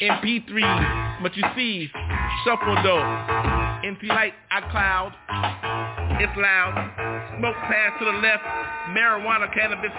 MP3, 0.00 1.22
but 1.22 1.36
you 1.36 1.42
see, 1.56 1.90
shuffle 2.44 2.76
though. 2.84 3.02
MP 3.82 4.06
Light, 4.08 4.32
iCloud, 4.52 5.12
it's 6.20 6.36
loud. 6.36 7.34
Smoke 7.38 7.56
pass 7.66 7.98
to 7.98 8.04
the 8.04 8.12
left, 8.18 8.44
marijuana, 8.90 9.52
cannabis. 9.52 9.90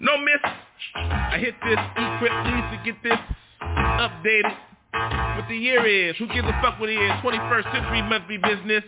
No 0.00 0.16
miss. 0.16 0.40
I 0.94 1.38
hit 1.38 1.54
this, 1.64 1.78
equip 1.96 2.32
needs 2.46 2.68
to 2.72 2.80
get 2.84 3.02
this 3.02 3.18
updated. 3.82 4.56
What 5.36 5.48
the 5.48 5.56
year 5.56 5.84
is, 5.86 6.16
who 6.16 6.26
gives 6.28 6.48
a 6.48 6.58
fuck 6.62 6.80
what 6.80 6.88
it 6.88 6.94
is? 6.94 7.12
21st 7.22 7.72
century 7.72 8.02
must 8.02 8.28
be 8.28 8.38
business. 8.38 8.84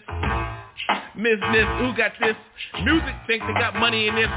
Business, 1.17 1.67
who 1.81 1.95
got 1.97 2.13
this? 2.21 2.37
Music 2.83 3.15
thinks 3.27 3.47
they 3.47 3.61
got 3.61 3.77
money 3.77 4.09
in 4.09 4.15
this. 4.15 4.29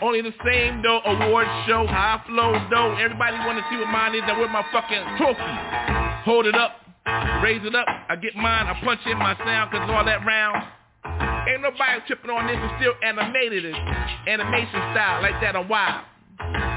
Only 0.00 0.22
the 0.22 0.34
same 0.44 0.82
though, 0.82 1.00
award 1.04 1.46
show, 1.66 1.86
high 1.86 2.22
flow 2.26 2.54
though. 2.70 2.94
Everybody 2.96 3.36
wanna 3.46 3.62
see 3.70 3.76
what 3.76 3.88
mine 3.88 4.14
is 4.14 4.22
and 4.26 4.40
with 4.40 4.50
my 4.50 4.64
fucking 4.72 5.04
trophy. 5.18 5.54
Hold 6.24 6.46
it 6.46 6.54
up, 6.54 6.78
raise 7.42 7.64
it 7.64 7.74
up, 7.74 7.86
I 8.08 8.16
get 8.16 8.34
mine, 8.36 8.66
I 8.66 8.78
punch 8.84 9.00
in 9.06 9.18
my 9.18 9.36
sound 9.38 9.70
cause 9.70 9.88
all 9.90 10.04
that 10.04 10.24
round. 10.24 10.62
Ain't 11.48 11.62
nobody 11.62 12.00
tripping 12.06 12.30
on 12.30 12.46
this, 12.46 12.56
it's 12.58 12.74
still 12.78 12.94
animated, 13.02 13.64
it's 13.64 13.78
animation 14.28 14.80
style 14.94 15.22
like 15.22 15.40
that 15.40 15.56
on 15.56 15.68
wild. 15.68 16.04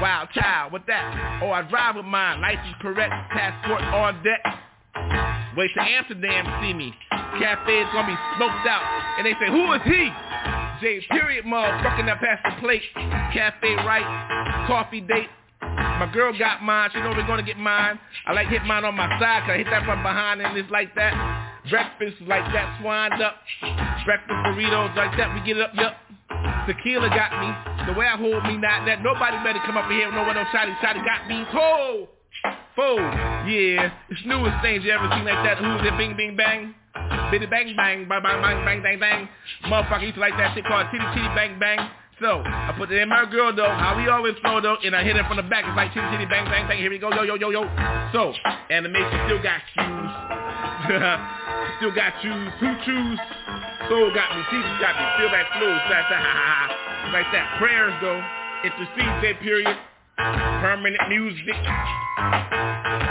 Wild 0.02 0.28
child, 0.30 0.72
with 0.72 0.86
that? 0.86 1.40
Oh, 1.42 1.50
I 1.50 1.62
drive 1.62 1.96
with 1.96 2.06
mine, 2.06 2.40
license 2.40 2.74
correct, 2.80 3.14
passport 3.30 3.82
on 3.82 4.22
deck. 4.22 4.42
Wait 5.56 5.70
to 5.74 5.80
Amsterdam 5.80 6.44
see 6.60 6.74
me. 6.74 6.92
Cafe's 7.40 7.88
gonna 7.92 8.08
be 8.08 8.18
smoked 8.36 8.66
out. 8.68 8.84
And 9.18 9.26
they 9.26 9.32
say, 9.40 9.48
who 9.48 9.72
is 9.72 9.80
he? 9.84 10.12
J 10.80 11.00
period 11.10 11.44
motherfucking 11.44 12.06
that 12.06 12.20
past 12.20 12.42
the 12.44 12.60
plate. 12.60 12.82
Cafe 12.94 13.74
right, 13.84 14.66
coffee 14.66 15.00
date. 15.00 15.28
My 15.60 16.10
girl 16.12 16.36
got 16.38 16.62
mine. 16.62 16.90
She 16.92 17.00
know 17.00 17.10
we're 17.10 17.26
gonna 17.26 17.42
get 17.42 17.56
mine. 17.56 17.98
I 18.26 18.32
like 18.32 18.48
hit 18.48 18.64
mine 18.64 18.84
on 18.84 18.94
my 18.94 19.08
side 19.18 19.42
cause 19.42 19.54
I 19.54 19.56
hit 19.58 19.66
that 19.70 19.84
from 19.84 20.02
behind 20.02 20.42
and 20.42 20.56
it's 20.56 20.70
like 20.70 20.94
that. 20.94 21.14
Breakfast 21.70 22.20
is 22.20 22.28
like 22.28 22.44
that, 22.52 22.78
swined 22.80 23.20
up. 23.22 23.42
Breakfast 24.04 24.38
burritos 24.46 24.94
like 24.96 25.16
that. 25.16 25.34
We 25.34 25.40
get 25.46 25.56
it 25.56 25.62
up, 25.62 25.72
yup. 25.74 25.96
Tequila 26.66 27.08
got 27.08 27.32
me. 27.40 27.48
The 27.86 27.98
way 27.98 28.06
I 28.06 28.16
hold 28.16 28.44
me, 28.44 28.56
not 28.58 28.86
that 28.86 29.02
nobody 29.02 29.36
better 29.42 29.60
come 29.64 29.76
up 29.76 29.90
in 29.90 29.96
here. 29.96 30.12
No 30.12 30.22
one 30.22 30.36
no 30.36 30.44
shotty, 30.52 30.76
shotty 30.78 31.02
got 31.04 31.26
me. 31.26 31.44
Oh, 31.54 32.08
fold. 32.76 33.00
Yeah, 33.48 33.90
it's 34.10 34.20
newest 34.26 34.60
things 34.62 34.84
you 34.84 34.92
ever 34.92 35.08
seen 35.14 35.24
like 35.24 35.42
that. 35.42 35.58
Who's 35.58 35.86
it? 35.86 35.96
Bing, 35.96 36.16
bing, 36.16 36.36
bang. 36.36 36.74
Bitty 37.30 37.46
bang 37.46 37.74
bang, 37.76 38.06
bang 38.08 38.22
bang 38.22 38.40
bang 38.42 38.64
bang 38.64 38.82
bang 38.82 38.98
bang. 39.00 39.28
Motherfucker 39.66 40.02
used 40.02 40.14
to 40.14 40.20
like 40.20 40.36
that 40.38 40.54
shit 40.54 40.64
called 40.64 40.86
titty 40.90 41.04
titty 41.14 41.28
bang 41.34 41.58
bang. 41.58 41.78
So 42.20 42.40
I 42.44 42.72
put 42.78 42.90
it 42.90 43.02
in 43.02 43.08
my 43.08 43.26
girl 43.28 43.54
though, 43.54 43.68
how 43.68 43.96
we 43.96 44.08
always 44.08 44.34
flow 44.40 44.60
though, 44.60 44.76
and 44.82 44.96
I 44.96 45.04
hit 45.04 45.16
it 45.16 45.26
from 45.26 45.36
the 45.36 45.42
back. 45.42 45.64
It's 45.66 45.76
like 45.76 45.92
titty 45.92 46.06
titty 46.12 46.26
bang 46.26 46.46
bang 46.46 46.68
bang. 46.68 46.78
Here 46.78 46.90
we 46.90 46.98
go, 46.98 47.10
yo 47.10 47.22
yo 47.22 47.34
yo 47.34 47.50
yo. 47.50 47.62
So 48.12 48.32
animation 48.70 49.18
still 49.26 49.42
got 49.42 49.60
shoes, 49.74 50.10
still 51.82 51.94
got 51.94 52.14
shoes. 52.22 52.52
Who 52.62 52.68
choose? 52.86 53.20
Soul 53.88 54.10
got 54.14 54.34
me, 54.34 54.42
teeth 54.50 54.66
got 54.82 54.98
me. 54.98 55.04
Feel 55.18 55.30
that 55.30 55.46
flow. 55.54 55.70
Like 57.12 57.26
that. 57.30 57.46
Prayers 57.58 57.94
though. 58.02 58.18
Intercede 58.64 59.14
that 59.22 59.38
period. 59.40 59.76
Permanent 60.16 61.08
Muzik. 61.08 61.48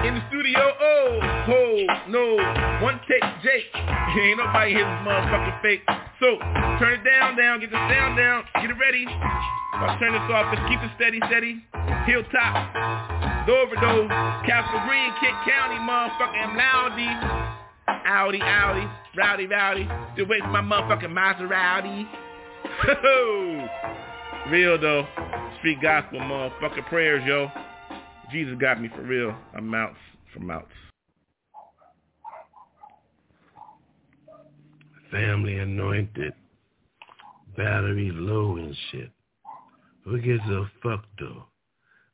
In 0.06 0.16
the 0.16 0.24
studio, 0.30 0.60
oh, 0.60 1.20
oh, 1.48 1.86
no, 2.10 2.36
one 2.84 3.00
take, 3.08 3.22
Jake. 3.44 3.70
Ain't 3.74 4.38
nobody 4.38 4.74
hit 4.74 4.86
this 4.86 5.02
motherfucking 5.06 5.62
fake. 5.62 5.82
So, 6.20 6.38
turn 6.80 7.00
it 7.00 7.04
down, 7.04 7.38
down, 7.38 7.60
get 7.60 7.70
the 7.72 7.78
sound 7.78 8.18
down, 8.18 8.44
get 8.56 8.70
it 8.70 8.78
ready. 8.80 9.06
I'll 9.08 10.00
turn 10.00 10.14
this 10.14 10.22
off, 10.34 10.54
let's 10.54 10.68
keep 10.70 10.80
it 10.80 10.92
steady, 10.96 11.20
steady. 11.28 11.64
Hilltop, 12.06 13.46
Dover, 13.46 13.76
Dover, 13.76 14.08
Castle 14.46 14.82
Green, 14.88 15.12
Kent 15.22 15.38
County, 15.46 15.78
motherfucking 15.82 16.58
Loudy. 16.58 17.56
Audi, 17.88 18.42
Audi, 18.42 18.88
rowdy, 19.18 19.48
rowdy. 19.48 19.90
Still 20.14 20.28
waiting 20.28 20.46
for 20.46 20.52
my 20.52 20.62
motherfucking 20.62 21.14
Maserati. 21.14 22.08
Real 24.52 24.80
though. 24.80 25.08
Street 25.66 25.82
gospel, 25.82 26.20
motherfucking 26.20 26.86
prayers, 26.90 27.24
yo. 27.26 27.50
Jesus 28.32 28.54
got 28.62 28.80
me 28.80 28.88
for 28.96 29.02
real. 29.02 29.36
I'm 29.56 29.74
out 29.74 29.96
from 30.32 30.52
out. 30.52 30.68
Family 35.10 35.58
anointed. 35.58 36.34
Battery 37.58 38.12
low 38.14 38.58
and 38.58 38.76
shit. 38.92 39.10
Who 40.04 40.22
gives 40.22 40.44
a 40.52 40.70
fuck 40.84 41.04
though? 41.20 41.46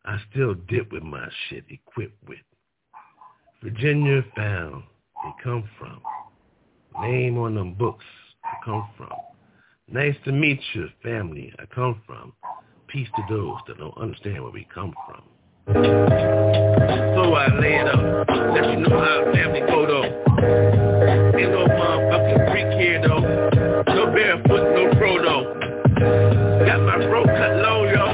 I 0.06 0.18
still 0.32 0.54
dip 0.70 0.94
with 0.94 1.04
my 1.04 1.28
shit 1.50 1.66
equipped 1.70 2.26
with. 2.30 2.40
Virginia 3.62 4.24
found 4.34 4.84
they 5.26 5.44
come 5.44 5.70
from. 5.78 6.00
Name 7.02 7.38
on 7.38 7.56
them 7.56 7.74
books 7.74 8.06
I 8.46 8.64
come 8.64 8.88
from. 8.96 9.12
Nice 9.90 10.16
to 10.24 10.32
meet 10.32 10.62
you, 10.74 10.88
family 11.04 11.54
I 11.60 11.66
come 11.66 12.02
from 12.08 12.32
peace 12.92 13.08
to 13.16 13.24
those 13.34 13.58
that 13.68 13.78
don't 13.78 13.98
understand 13.98 14.44
where 14.44 14.52
we 14.52 14.68
come 14.74 14.94
from. 15.08 15.24
So 15.68 17.34
I 17.34 17.48
lay 17.60 17.76
it 17.80 17.88
up, 17.88 18.28
let 18.54 18.70
you 18.70 18.78
know 18.84 19.00
how 19.00 19.32
family 19.32 19.62
go 19.62 19.88
though. 19.88 20.04
Ain't 21.40 21.52
no 21.52 21.66
motherfucking 21.68 22.52
freak 22.52 22.80
here 22.80 23.02
though. 23.02 23.22
No 23.96 24.12
barefoot, 24.12 24.76
no 24.76 24.92
proto. 25.00 25.36
Got 26.66 26.82
my 26.82 26.98
bro 27.08 27.24
cut 27.24 27.56
low, 27.64 27.86
yo. 27.88 28.06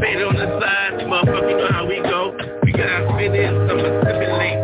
Fade 0.00 0.22
on 0.22 0.34
the 0.34 0.58
side, 0.58 1.06
motherfucker, 1.06 1.50
you 1.50 1.56
know 1.58 1.68
how 1.70 1.86
we 1.86 2.00
go. 2.02 2.34
We 2.64 2.72
got 2.72 2.90
our 2.90 3.14
spin 3.14 3.34
in, 3.34 3.68
some 3.68 3.78
assimilate. 3.78 4.58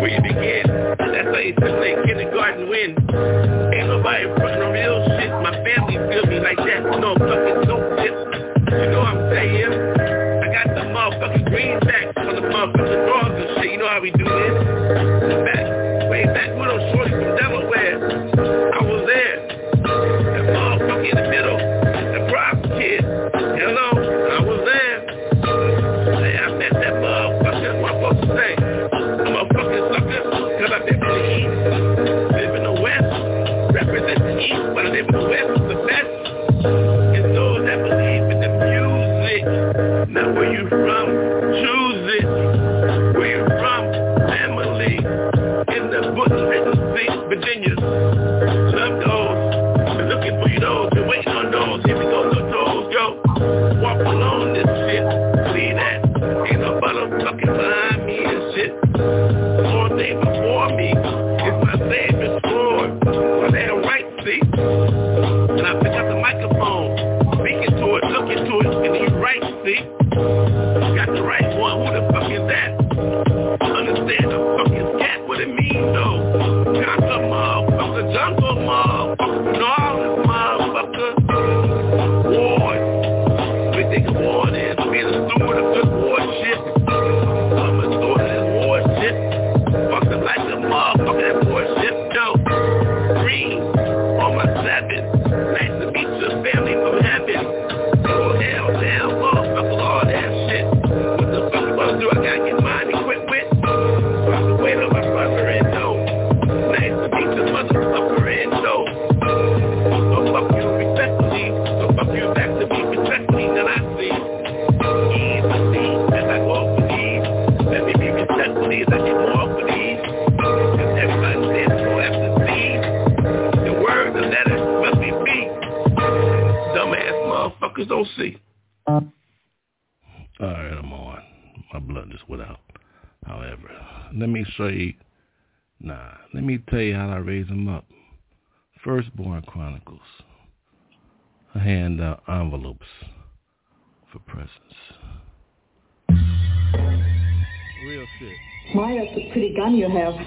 Where 0.00 0.10
you 0.10 0.22
begin, 0.22 0.66
that's 0.98 1.26
how 1.26 1.38
you 1.38 1.54
assimilate 1.58 2.06
kindergarten 2.06 2.68
win. 2.68 2.94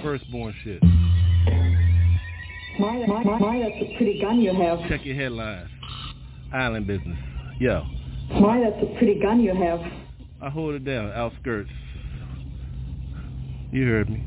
firstborn 0.01 0.53
shit. 0.63 0.81
Maya, 2.79 3.05
Maya, 3.07 3.39
Maya, 3.39 3.69
that's 3.69 3.81
a 3.81 3.97
pretty 3.97 4.21
gun 4.21 4.39
you 4.39 4.53
have. 4.53 4.79
Check 4.87 5.05
your 5.05 5.15
headlines. 5.15 5.69
Island 6.53 6.87
business. 6.87 7.17
Yo. 7.59 7.83
My, 8.39 8.59
that's 8.61 8.81
a 8.81 8.97
pretty 8.97 9.19
gun 9.19 9.41
you 9.41 9.53
have. 9.53 9.79
I 10.41 10.49
hold 10.49 10.75
it 10.75 10.85
down, 10.85 11.11
outskirts. 11.11 11.69
You 13.71 13.85
heard 13.85 14.09
me. 14.09 14.23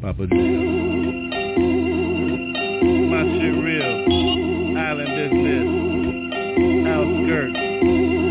Papa 0.00 0.26
G. 0.26 0.34
My 3.06 3.22
shit 3.22 3.54
real. 3.62 4.78
Island 4.78 5.12
business. 5.18 5.68
Outskirts. 6.88 8.27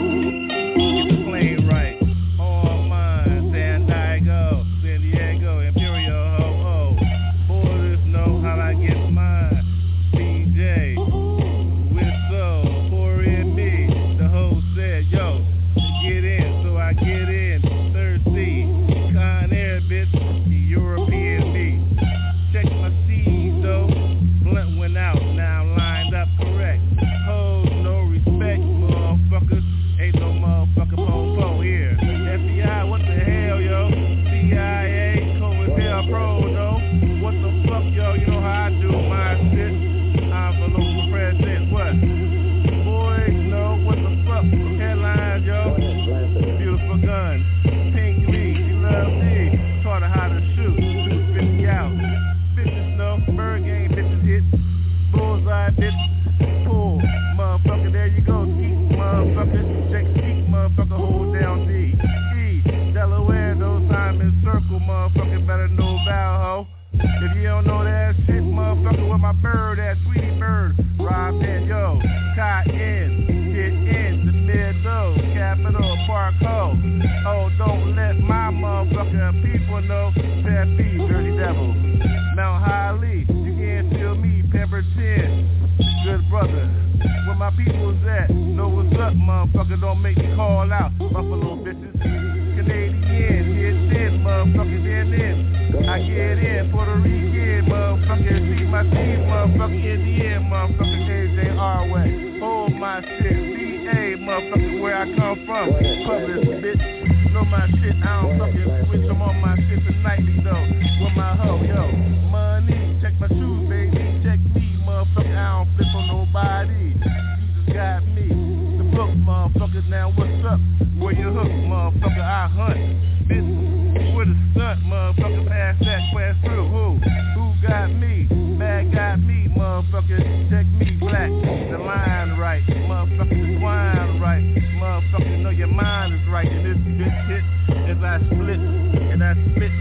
Smith. 139.54 139.72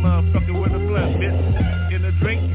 Motherfucker 0.00 0.62
with 0.62 0.72
a 0.72 0.78
blunt, 0.78 1.16
bitch. 1.20 1.92
In 1.94 2.04
a 2.04 2.12
drink, 2.20 2.52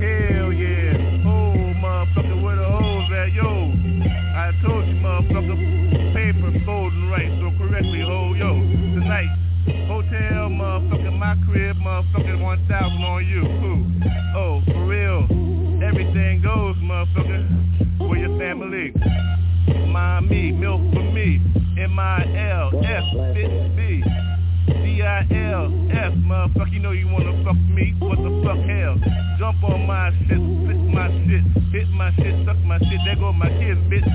bag 33.15 33.23
on 33.23 33.37
my 33.37 33.49
kids, 33.49 33.79
bitch. 33.89 34.07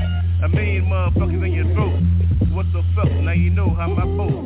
A 0.42 0.48
million 0.48 0.84
motherfuckers 0.86 1.44
in 1.44 1.53
your 1.53 1.74
throat. 1.74 2.01
What 2.53 2.66
the 2.72 2.82
fuck? 2.94 3.11
Now 3.11 3.32
you 3.32 3.51
know 3.51 3.70
how 3.70 3.88
my 3.88 4.05
boat. 4.05 4.39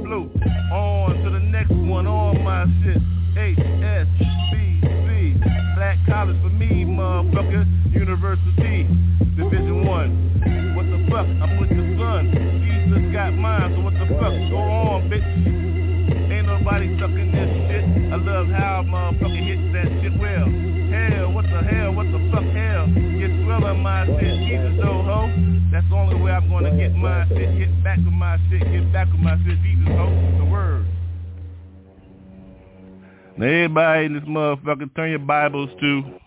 shit, 28.51 28.61
get 28.61 28.93
back 28.93 29.11
with 29.11 29.21
my. 29.21 29.37
Jesus, 29.37 29.89
hope 29.89 30.39
the 30.39 30.45
word. 30.45 30.87
Now 33.37 33.47
everybody 33.47 34.07
in 34.07 34.15
this 34.15 34.25
motherfucker, 34.25 34.95
turn 34.95 35.11
your 35.11 35.19
Bibles 35.19 35.71
to 35.81 36.21